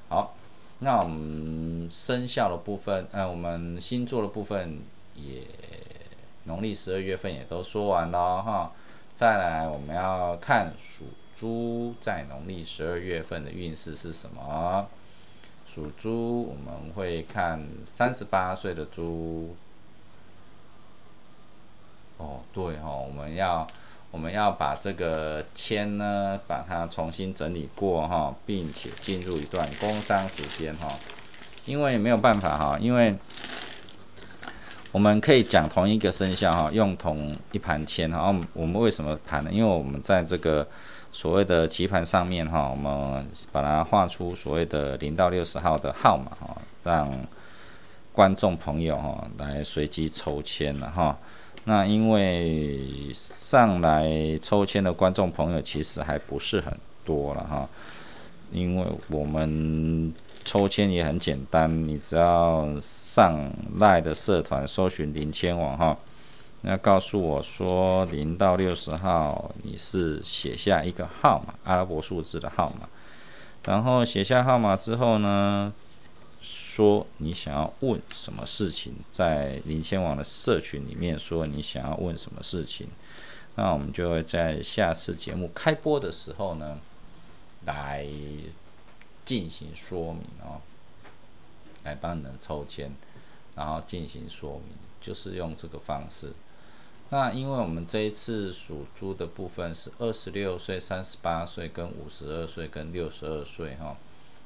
[0.09, 0.37] 好，
[0.79, 4.79] 那我们生肖的部分，呃，我们星座的部分
[5.17, 5.43] 也
[6.45, 8.71] 农历十二月份也都说完了哈。
[9.19, 14.87] 再来，我们要看属猪在农历十二月份的运势是什么？
[15.67, 19.57] 属猪，我们会看三十八岁的猪。
[22.19, 23.67] 哦，对哈，我们要
[24.13, 30.87] 我们要把这个签呢，把它重新整理过哈，并且进入一段工商时间哈。
[31.65, 33.17] 因为没有办法哈，因为
[34.91, 38.35] 我们可以讲同一个生肖哈，用同一盘签哈。
[38.55, 39.51] 我们为什么盘呢？
[39.53, 40.67] 因为我们在这个
[41.13, 47.11] 所谓的棋盘上面哈，我们把它画出所谓的零到六十号的号码哈，让
[48.13, 51.17] 观众朋友哈来随机抽签了哈。
[51.65, 54.09] 那因为上来
[54.41, 56.75] 抽签的观众朋友其实还不是很
[57.05, 57.69] 多了哈，
[58.51, 60.15] 因为我们。
[60.45, 62.67] 抽签也很简单，你只要
[63.19, 65.99] 上赖的社团搜寻零千网哈，
[66.61, 72.89] 那告诉我说零到六十号，你是写下一个号码，阿拉伯数字的号码，
[73.65, 75.73] 然后写下号码之后呢，
[76.41, 82.87] 说你想要问什么事情，在零千网的社群里面说你想要问什么事情，
[83.57, 86.79] 那我们就会在下次节目开播的时候呢，
[87.65, 88.07] 来。
[89.25, 90.63] 进行说明哦，
[91.85, 92.91] 来帮你们抽签，
[93.59, 96.33] 然后进行说明，就是用这个方式。
[97.11, 103.97] 那因为我们这一次属猪的部分是二十六岁、三十八岁、跟五十二岁、跟六十二岁哈，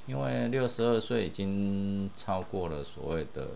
[0.06, 3.48] 因为六十二岁已经超过了所谓的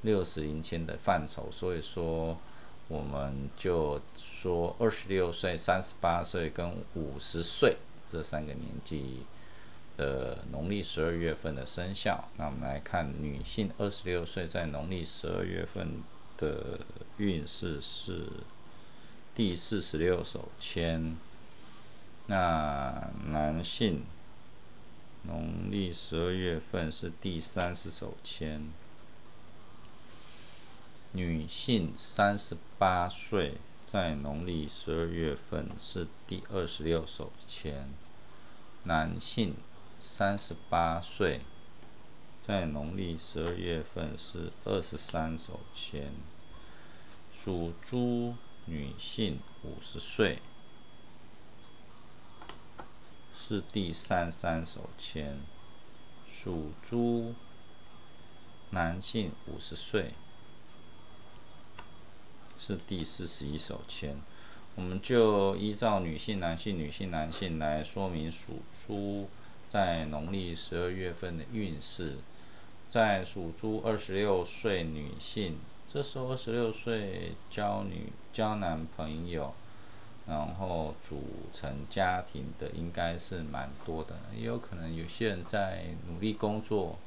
[0.00, 2.38] 六十零签的范畴，所以说
[2.88, 7.76] 我们就说二十六岁、三十八岁跟五十岁
[8.08, 9.26] 这三个年纪。
[9.96, 16.02] 的农历十二月份的生肖，那我们来看女性二十六岁在农历十二月份
[16.38, 16.80] 的
[17.18, 18.26] 运势是
[19.34, 21.16] 第四十六手签。
[22.26, 24.04] 那男性
[25.24, 28.68] 农历十二月份是第三十手签。
[31.12, 33.54] 女性三十八岁
[33.86, 37.90] 在农历十二月份是第二十六手签。
[38.84, 39.54] 男性。
[40.22, 41.40] 三十八岁，
[42.46, 46.12] 在农历十二月份是二十三手签。
[47.34, 50.38] 属猪女性五十岁，
[53.36, 55.40] 是第三三手签。
[56.30, 57.34] 属猪
[58.70, 60.12] 男性五十岁，
[62.60, 64.16] 是第四十一手签。
[64.76, 69.28] 我们就依照女性、男性、女性、男性来说明属猪。
[69.72, 72.16] 在农历十二月份的运势，
[72.90, 75.56] 在属猪二十六岁女性，
[75.90, 79.54] 这时候二十六岁交女交男朋友，
[80.26, 81.22] 然后组
[81.54, 86.98] 成家庭的应该是蛮多的，也有可能有些人在努力工作，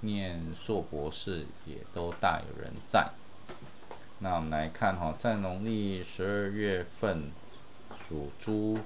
[0.00, 3.12] 念硕博士也都大有人在。
[4.18, 7.30] 那我们来看哈，在农历十二月份
[8.08, 8.80] 属猪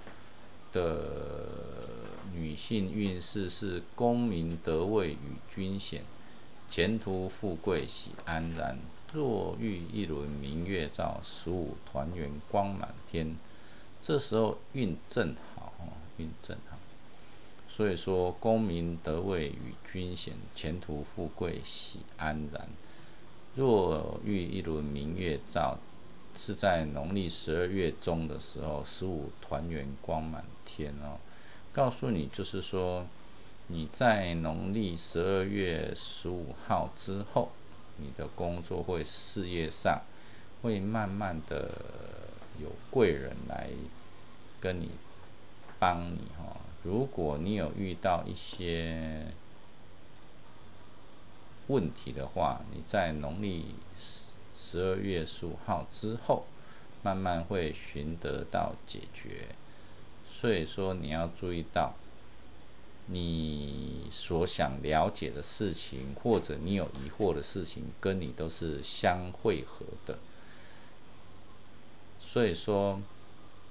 [0.70, 1.95] 的。
[2.37, 6.05] 女性运势是功名得位与君显，
[6.68, 8.78] 前途富贵喜安然。
[9.12, 13.34] 若遇一轮明月照，十五团圆光满天。
[14.03, 15.72] 这时候运正好，
[16.18, 16.76] 运正好。
[17.68, 22.68] 所以说，功名得位与君显，前途富贵喜安然。
[23.55, 25.78] 若遇一轮明月照，
[26.37, 31.18] 是在农历十二月中的时候，十五团圆光满天哦。
[31.76, 33.06] 告诉你，就是说，
[33.66, 37.50] 你在农历十二月十五号之后，
[37.98, 40.00] 你的工作会事业上
[40.62, 41.70] 会慢慢的
[42.58, 43.68] 有贵人来
[44.58, 44.92] 跟你
[45.78, 46.56] 帮你哈。
[46.82, 49.26] 如果你有遇到一些
[51.66, 53.74] 问题的话，你在农历
[54.56, 56.46] 十二月十五号之后，
[57.02, 59.48] 慢慢会寻得到解决。
[60.39, 61.95] 所以说，你要注意到，
[63.07, 70.18] 你所想了解的事情，或者你有疑惑的事情，跟你都是相汇合的。
[72.20, 73.01] 所以说，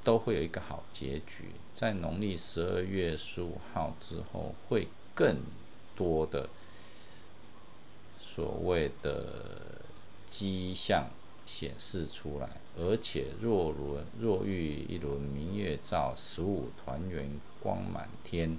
[0.03, 1.51] 都会有一个好结局。
[1.75, 5.37] 在农历十二月十五号之后，会更
[5.95, 6.49] 多的
[8.19, 9.83] 所谓的
[10.27, 11.09] 迹象
[11.45, 12.49] 显示出来。
[12.77, 17.29] 而且若轮若遇一轮明月照，十五团圆
[17.61, 18.57] 光满天，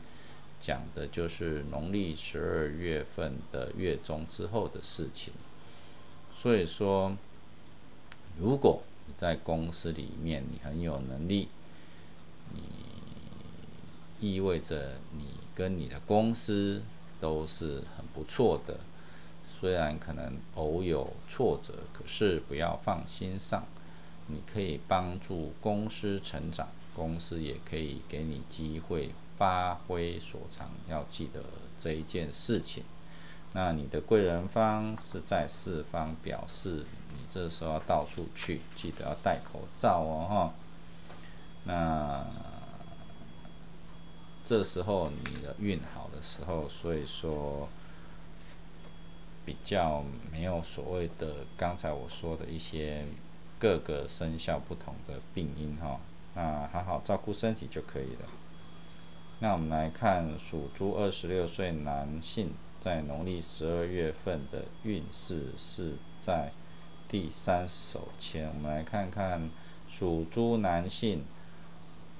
[0.58, 5.34] 讲的就是农历十二月份的月中之后的事情。
[6.34, 7.14] 所以说，
[8.38, 11.48] 如果你在公司里面你很有能力，
[12.54, 12.60] 你
[14.18, 16.82] 意味着你跟你的公司
[17.20, 18.80] 都是很不错的。
[19.58, 23.66] 虽然可能偶有挫折，可是不要放心上。
[24.28, 30.68] 你可以帮助公司成长，公司也可以给你机会发挥所长。
[30.88, 31.44] 要记得
[31.78, 32.82] 这一件事情。
[33.52, 40.54] 那你的贵人方是在四方，表示你这时候要到处去，记得要戴口罩哦，哈。
[41.64, 42.26] 那
[44.44, 47.68] 这时候你的运好的时候，所以说
[49.44, 53.04] 比较没有所谓的刚才我说的一些。
[53.58, 56.00] 各个生肖不同的病因哈，
[56.34, 58.28] 那好好照顾身体就可以了。
[59.40, 66.52] 那我们来看属猪二十六岁男性在农历十二月份的运势是在
[67.08, 68.48] 第三手签。
[68.48, 69.50] 我们来看看
[69.88, 71.24] 属猪男性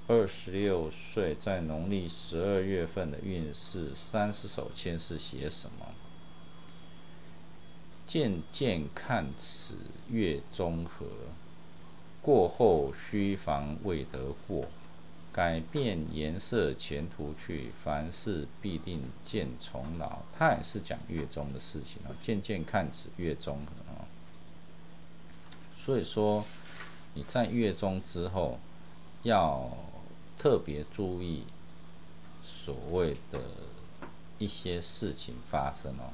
[0.07, 5.86] 二十六岁在农历十二月份的运势，三十手签是写什么？
[8.07, 9.75] 渐渐看此
[10.09, 11.05] 月中和，
[12.21, 14.65] 过后须防未得过。
[15.33, 20.23] 改变颜色前途去，凡事必定见从老。
[20.33, 22.09] 他也是讲月中的事情啊。
[22.19, 24.07] 渐渐看此月中和啊，
[25.77, 26.43] 所以说
[27.13, 28.57] 你在月中之后
[29.21, 29.69] 要
[30.39, 31.43] 特别注意
[32.41, 33.39] 所谓的
[34.39, 36.09] 一些事情发生哦。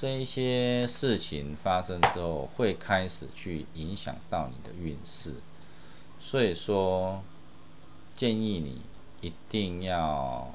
[0.00, 5.34] 这一些事情发生之后，会开始去影响到你的运势，
[6.18, 7.22] 所以说
[8.14, 8.80] 建议你
[9.20, 10.50] 一定要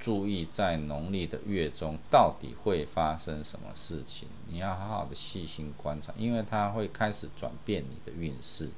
[0.00, 8.70] 注意在农历的月中到底会发生什么事情，你要好好的细心观察，因为它会开始转变你的运势，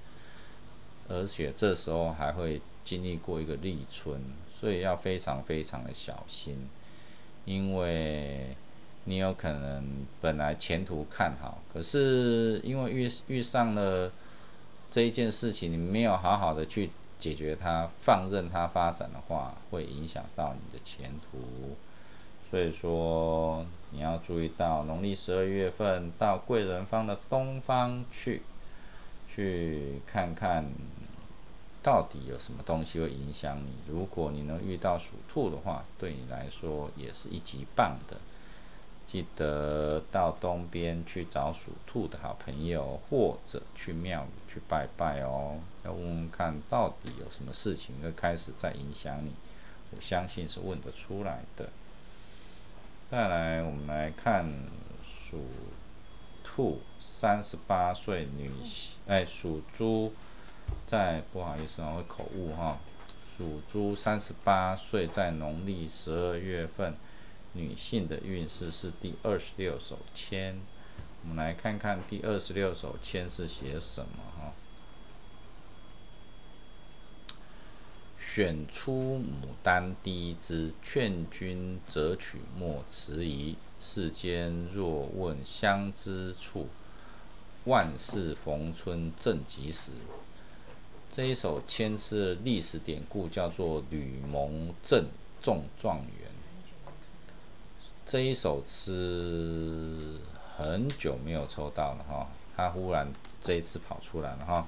[1.09, 4.21] 而且这时候还会经历过一个立春，
[4.55, 6.69] 所以要非常非常的小心，
[7.47, 8.55] 因为。
[9.05, 9.85] 你有可能
[10.21, 14.13] 本来前途看好，可是因为遇遇上了
[14.91, 21.77] 这一件事情，你没有好好的去解决它，放任它发展的话，会影响到你的前途。
[22.51, 28.43] 所以说你要注意到农历十二月份到贵人方的东方去，
[29.33, 30.65] 去看看
[31.83, 33.73] 到底有什么东西会影响你。
[33.87, 38.17] 如果你能遇到属兔的话，对你来说也是一级棒的。
[39.11, 45.59] 记得到东边去找属兔的好朋友，或者去庙里去拜拜哦。
[45.85, 49.33] 要问问看到底有什么事情会开始在影响你，
[49.91, 51.71] 我相信是问得出来的。
[53.11, 54.49] 再来，我们来看
[55.03, 55.45] 属
[56.45, 60.13] 兔三十八岁女性，哎，属猪
[60.87, 62.79] 在不好意思啊，会口误哈。
[63.37, 66.95] 属猪三十八岁，在农历十二月份。
[67.53, 70.61] 女性的运势是第二十六手签，
[71.23, 74.53] 我们来看看第二十六手签是写什么哈。
[78.19, 83.57] 选出牡丹第一支，劝君择取莫迟疑。
[83.83, 86.69] 世间若问相知处，
[87.65, 89.91] 万事逢春正及时。
[91.11, 95.07] 这一首签是历史典故，叫做吕蒙正
[95.41, 96.20] 中状元。
[98.11, 100.19] 这一首诗
[100.57, 103.07] 很久没有抽到了哈，他忽然
[103.41, 104.67] 这一次跑出来了哈，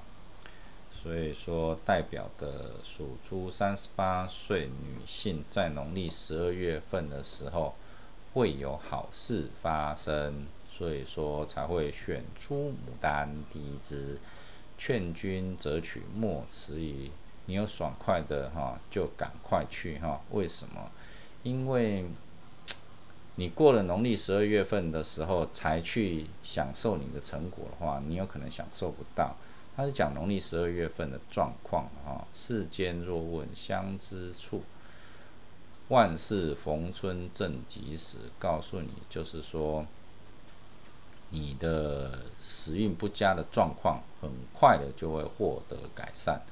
[1.02, 7.74] 所以说代表的属猪三十八岁女性在农历十二月份的时候
[8.32, 14.20] 会有好事发生，所以说才会选出牡丹第一支，
[14.78, 17.10] 劝君择取莫迟疑，
[17.46, 20.92] 你有爽快的哈就赶快去哈，为什么？
[21.42, 22.04] 因为。
[23.36, 29.34] 你过了农历十二月份的时候才去享受你的成果的话，你有可能享受不到。
[29.74, 32.26] 他是讲农历十二月份的状况哈。
[32.34, 34.62] 世间若问相知处，
[35.88, 38.18] 万事逢春正及时。
[38.38, 39.86] 告诉你，就是说，
[41.30, 46.42] 你的时运不佳的状况，很快的就会获得改善。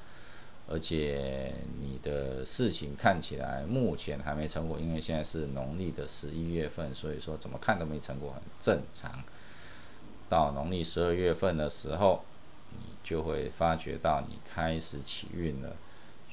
[0.71, 9.21] 而且你的事情看起来目前还没成果，因为现在是农历的十一月份，所以说怎么看都没成果，很正常。
[10.29, 12.21] 到农历十二月份的时候，
[12.69, 15.75] 你就会发觉到你开始起运了。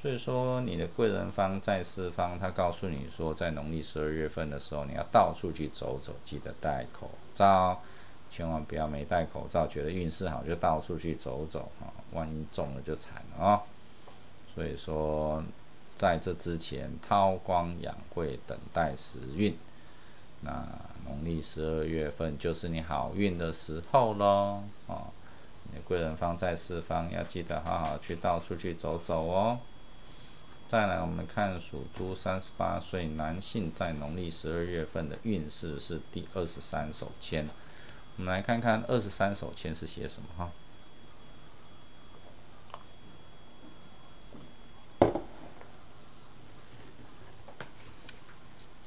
[0.01, 7.83] 所以说你的贵人方在四方，他告诉你说，在农历十二月份的时候，你要到处去走走，记得戴口罩，
[8.31, 13.61] 千万不要没戴口罩，觉得运势好就到处去走走啊，万一中了就惨了啊。
[14.59, 15.41] 所以说，
[15.95, 19.57] 在这之前，韬光养晦，等待时运。
[20.41, 20.67] 那
[21.05, 25.07] 农历十二月份就是你好运的时候喽，啊，
[25.71, 29.61] 你的贵人方在四方，要记得好好去到处去走走哦。
[30.67, 37.49] 再来，我们看属猪三十八岁男性在农历十二月份的运势是第二十三手签。
[38.17, 40.51] 我们来看看二十三手签是写什么哈。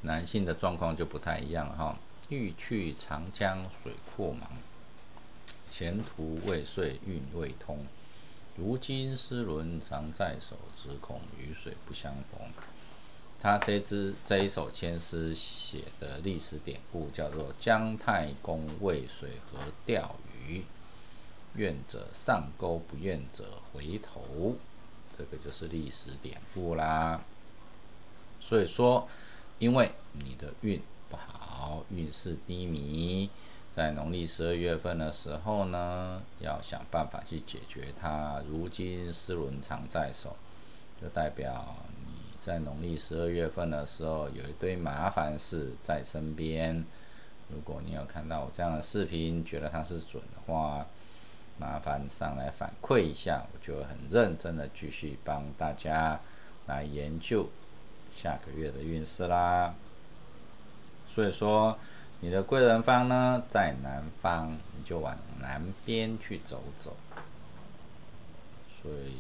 [0.04, 1.96] 男性的状况就不太一样哈，
[2.30, 4.48] 欲去长江水阔茫，
[5.70, 7.86] 前途未遂运未通，
[8.58, 12.42] 如今丝纶常在手，只恐与水不相逢。
[13.40, 20.16] 他这支这一首千诗写的历史典故叫做“姜太公渭水河钓
[20.48, 20.64] 鱼，
[21.54, 24.56] 愿者上钩，不愿者回头”，
[25.16, 27.22] 这个就是历史典故啦。
[28.40, 29.08] 所以说。
[29.62, 33.30] 因为你的运不好，运势低迷，
[33.72, 38.42] 在农历十二月份的时候呢，要想办法去解决它。
[38.50, 40.36] 如今丝纶常在手，
[41.00, 42.08] 就代表你
[42.40, 46.84] 在农历十二月份的时候有一堆麻烦事在身边。
[47.50, 50.88] 如果你有看到我这样的视频，觉得它是准的话，
[51.60, 56.20] 麻烦上来反馈一下，我就很认真的继续帮大家
[56.66, 57.48] 来研究。
[58.14, 59.74] 下个月的运势啦，
[61.14, 61.78] 所以说
[62.20, 66.96] 你的贵人方呢在南方，你就往南边去走走，
[68.70, 69.16] 所以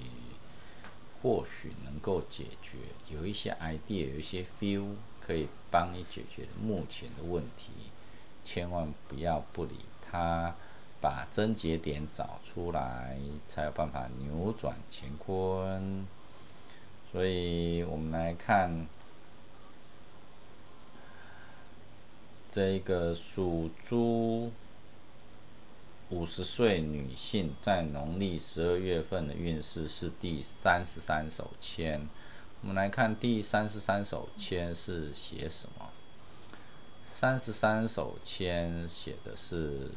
[1.23, 2.77] 或许能够解决
[3.09, 7.71] 有一些 idea，有一些 feel 可以帮你解决目前的问题，
[8.43, 9.79] 千万不要不理
[10.09, 10.53] 他，
[10.99, 13.17] 把症结点找出来，
[13.47, 16.05] 才有办法扭转乾坤。
[17.11, 18.87] 所以我们来看
[22.49, 24.49] 这个属猪
[26.09, 32.07] 五十岁女性在农历十二月份的运势是第三十三手签。
[32.61, 35.89] 我们来看第三十三手签是写什么？
[37.03, 39.91] 三十三手签写的是。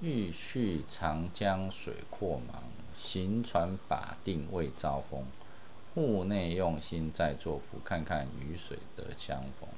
[0.00, 2.62] 欲去长江水阔茫，
[2.96, 5.24] 行船把定未遭风。
[5.94, 9.68] 户内用心在作福，看看雨水得相逢。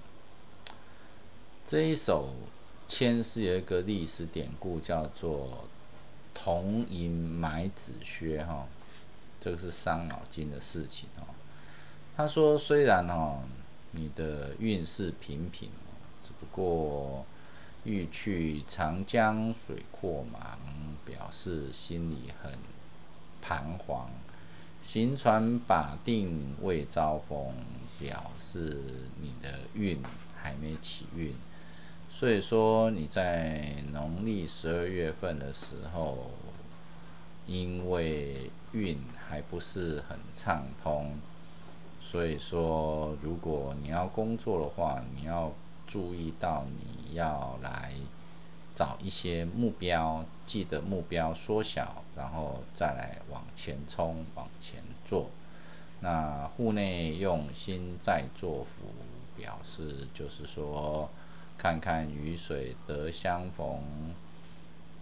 [1.67, 2.35] 这一首
[2.87, 5.65] 签是有一个历史典故，叫做
[6.35, 8.67] “铜银买子靴”哈，
[9.41, 11.25] 这个是伤脑筋的事情哈。
[12.15, 13.43] 他说：“虽然哈
[13.93, 15.71] 你的运势平平，
[16.23, 17.25] 只不过……”
[17.85, 20.57] 欲去长江水阔茫，
[21.05, 22.53] 表示心里很
[23.41, 24.09] 彷徨；
[24.83, 27.55] 行船把定未招风，
[27.99, 28.83] 表示
[29.21, 30.03] 你的运
[30.37, 31.35] 还没起运。
[32.11, 36.31] 所以说你在农历十二月份的时候，
[37.47, 41.19] 因为运还不是很畅通，
[41.99, 45.51] 所以说如果你要工作的话，你要。
[45.91, 47.93] 注意到你要来
[48.77, 55.31] 找一些目标，记得目标缩小，然后再来往前冲，往前做。
[55.99, 58.85] 那户内用心在做福，
[59.37, 61.11] 表示就是说，
[61.59, 63.83] 看看雨水得相逢，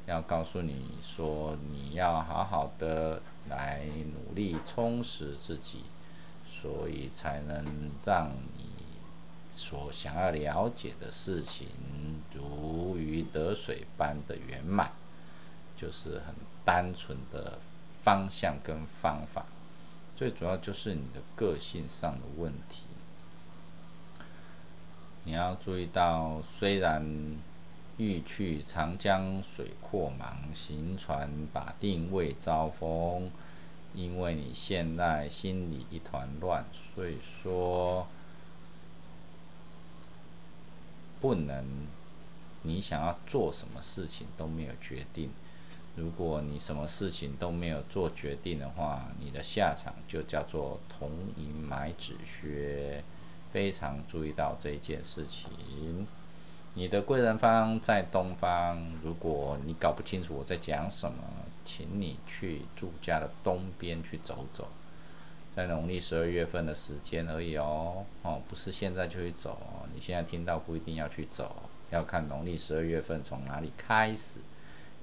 [0.06, 3.20] 要告诉你说，你要好好的
[3.50, 3.84] 来
[4.14, 5.84] 努力充实自己，
[6.48, 7.62] 所以才能
[8.06, 8.67] 让你。
[9.58, 11.66] 所想要了解的事情，
[12.32, 14.92] 如鱼得水般的圆满，
[15.76, 16.32] 就是很
[16.64, 17.58] 单纯的
[18.00, 19.46] 方向跟方法。
[20.14, 22.84] 最主要就是你的个性上的问题。
[25.24, 27.04] 你要注意到，虽然
[27.96, 33.28] 欲去长江水阔茫，行船把定未招风，
[33.92, 38.06] 因为你现在心里一团乱，所以说。
[41.20, 41.64] 不能，
[42.62, 45.30] 你想要做什么事情都没有决定。
[45.96, 53.02] 如果你什么事情都没有做决定的话，你的下场就叫做铜银买纸靴。
[53.50, 56.06] 非常注意到这一件事情。
[56.74, 61.18] 你的贵人方在东方，如果你搞不清楚我在讲什么，
[61.64, 64.68] 请你去住家的东边去走走。
[65.58, 69.58] 在农历十二月份的时间而已哦，哦，不是现在就去走。
[69.92, 74.38] 你现在听到不一定要去走，要看农历十二月份从哪里开始，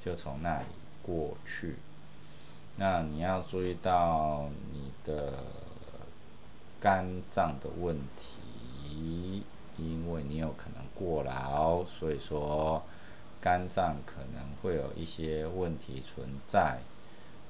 [0.02, 0.66] 就从那里
[1.04, 1.76] 过去。
[2.78, 5.34] 那你要注意到你的
[6.80, 9.44] 肝脏的问题，
[9.78, 12.82] 因为你有可能过劳，所以说
[13.42, 16.80] 肝脏可能会有一些问题存在。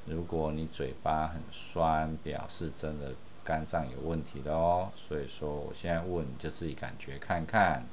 [0.06, 4.90] 如果你嘴巴很酸，表示真的肝脏有问题的哦。
[4.96, 7.84] 所以说，我现在问你就自己感觉看看。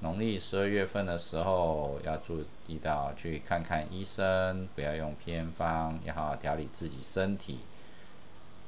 [0.00, 7.60] 农历十二月份的时候，要注意到去看看医生，不要用偏方，要好好调理自己身体。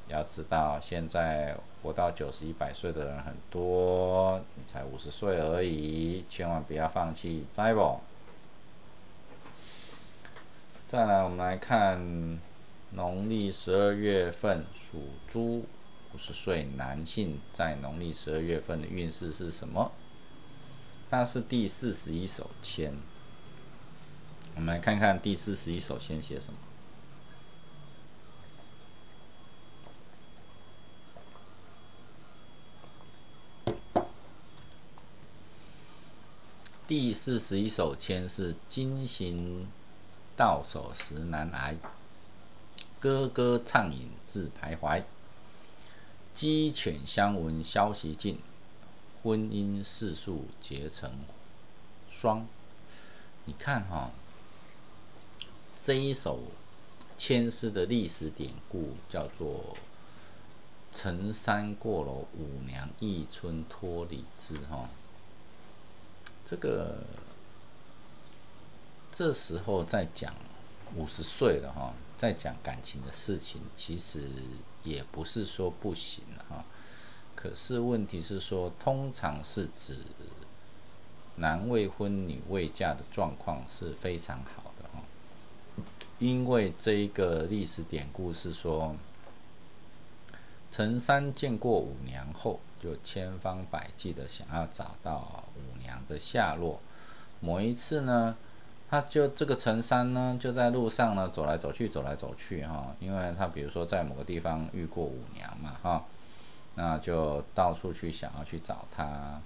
[0.06, 8.00] 要知道，现在活到九十一百岁的人很多，你才五十岁而已，千万不要放弃，知不？
[10.86, 12.38] 再来，我们来看
[12.95, 15.66] 农历十二月份属猪
[16.12, 19.90] 五十岁男性在农历十二月份的运势是什么？
[21.11, 22.95] 那是第四十一首签，
[24.55, 26.59] 我们来看看第四十一首签写什么。
[36.86, 39.66] 第四十一首签是金行
[40.36, 41.76] 到手时难挨，
[43.05, 45.02] 歌歌畅饮自徘徊，
[46.34, 48.40] 鸡犬相闻消息尽，
[49.22, 51.12] 婚姻世数结成
[52.09, 52.46] 双。
[53.44, 54.11] 你看哈，
[55.76, 56.44] 这一首
[57.18, 59.76] 千诗的历史典故叫做
[60.90, 64.88] “陈山过楼，五娘一春托李枝”哈。
[66.46, 67.05] 这个
[69.12, 70.34] 这时候在讲
[70.96, 74.28] 五十岁了哈，在讲感情的事情，其实
[74.82, 76.64] 也不是说不行哈。
[77.34, 79.98] 可是问题是说，通常是指
[81.36, 85.02] 男未婚女未嫁的状况是非常好的哈。
[86.18, 88.96] 因为这一个历史典故是说，
[90.70, 92.60] 陈三见过五娘后。
[92.82, 96.78] 就千方百计的想要找到五娘的下落。
[97.40, 98.36] 某一次呢，
[98.95, 106.05] 他就这个陈三呢，就在路上呢走来走去，走来走去哈，因为他比如说在某个地方遇过五娘嘛哈，
[106.76, 109.40] 那就到处去想要去找她。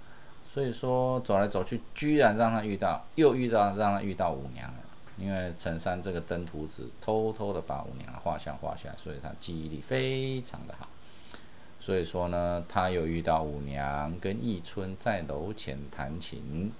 [0.47, 4.77] 所以说走来走去，居然让他遇到，又遇到让他遇到五娘了。
[5.17, 10.87] 因为陈三这个登徒子偷偷的把五娘的画像画下来，所以他记忆力非常的好。
[11.79, 16.71] 所以说呢，他又遇到五娘跟义春在楼前弹琴，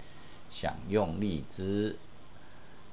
[0.51, 1.97] 享用荔枝。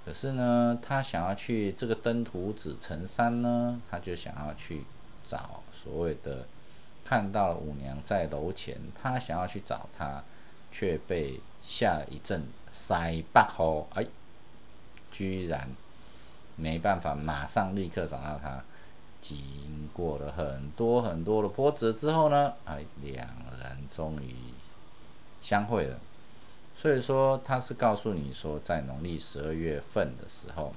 [0.06, 4.84] 可是呢，他想要去这个登徒子成山呢，他就想要去
[5.24, 6.46] 找所谓的
[7.04, 10.22] 看到五娘在楼前，他想要去找她，
[10.70, 14.06] 却被下了一阵塞北雨，哎，
[15.10, 15.68] 居然
[16.54, 18.62] 没办法马上立刻找到她。
[19.20, 23.26] 经过了很多很多的波折之后呢，哎，两
[23.60, 24.36] 人终于
[25.40, 25.98] 相会了。
[26.76, 30.74] 所以说，他是告诉你说，在农历十二月份的时候，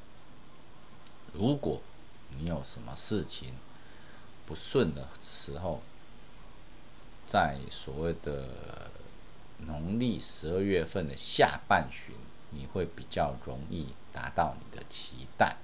[1.33, 1.81] 如果
[2.37, 3.53] 你有什么事情
[4.45, 5.81] 不顺的时候，
[7.27, 8.45] 在所谓的
[9.67, 12.15] 农历十二月份的下半旬，
[12.51, 15.57] 你会比较容易达到你的期待。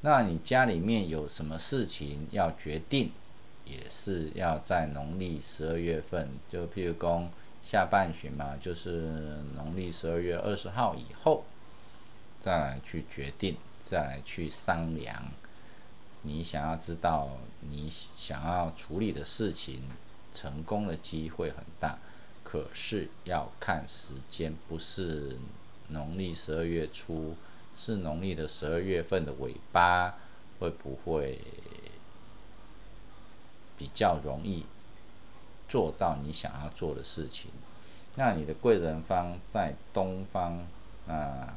[0.00, 3.12] 那你家里面有什么事情要决定，
[3.64, 7.30] 也是要在农历十二月份，就譬如说
[7.62, 11.44] 下半旬嘛，就是农历十二月二十号以后，
[12.40, 15.30] 再来去决定，再来去商量。
[16.22, 19.82] 你想要知道你想要处理的事情，
[20.32, 21.98] 成功的机会很大，
[22.42, 25.38] 可是要看时间，不是
[25.88, 27.36] 农历十二月初。
[27.80, 30.16] 是农历的十二月份的尾巴，
[30.58, 31.40] 会不会
[33.76, 34.66] 比较容易
[35.68, 37.50] 做到你想要做的事情？
[38.16, 40.66] 那你的贵人方在东方，
[41.06, 41.52] 那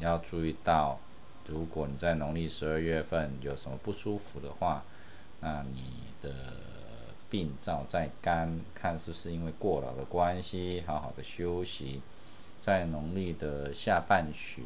[0.00, 0.98] 要注意到，
[1.46, 4.82] 如果你在农历十二月份有什么不舒服的话，
[5.40, 6.32] 那你的
[7.28, 12.00] 病灶在肝，看是不是因为过劳的关系，好好的休息，
[12.60, 14.64] 在农历的下半旬。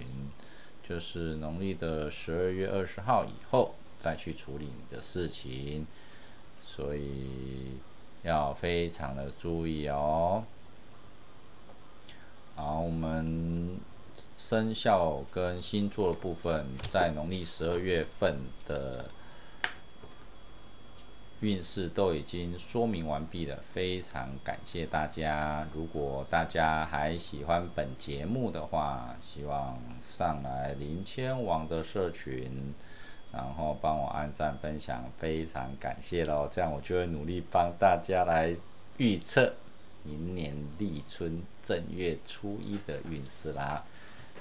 [0.82, 5.86] 就是农历的十二月二十号以后再去处理你的事情，
[6.64, 7.78] 所以
[8.22, 10.44] 要非常的注意哦。
[12.54, 13.78] 好，我们
[14.36, 19.06] 生肖跟星座的部分在农历十二月份的。
[21.42, 25.66] 运势都已经说明完毕了，非常感谢大家。
[25.72, 32.74] 如果大家还喜欢本节目的话，希望上来林千王的社群，
[33.32, 36.48] 然后帮我按赞分享，非常感谢喽。
[36.50, 38.54] 这样我就会努力帮大家来
[38.96, 39.54] 预测
[40.04, 43.84] 明年立春正月初一的运势啦。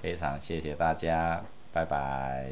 [0.02, 2.50] 非常谢谢大家，拜拜。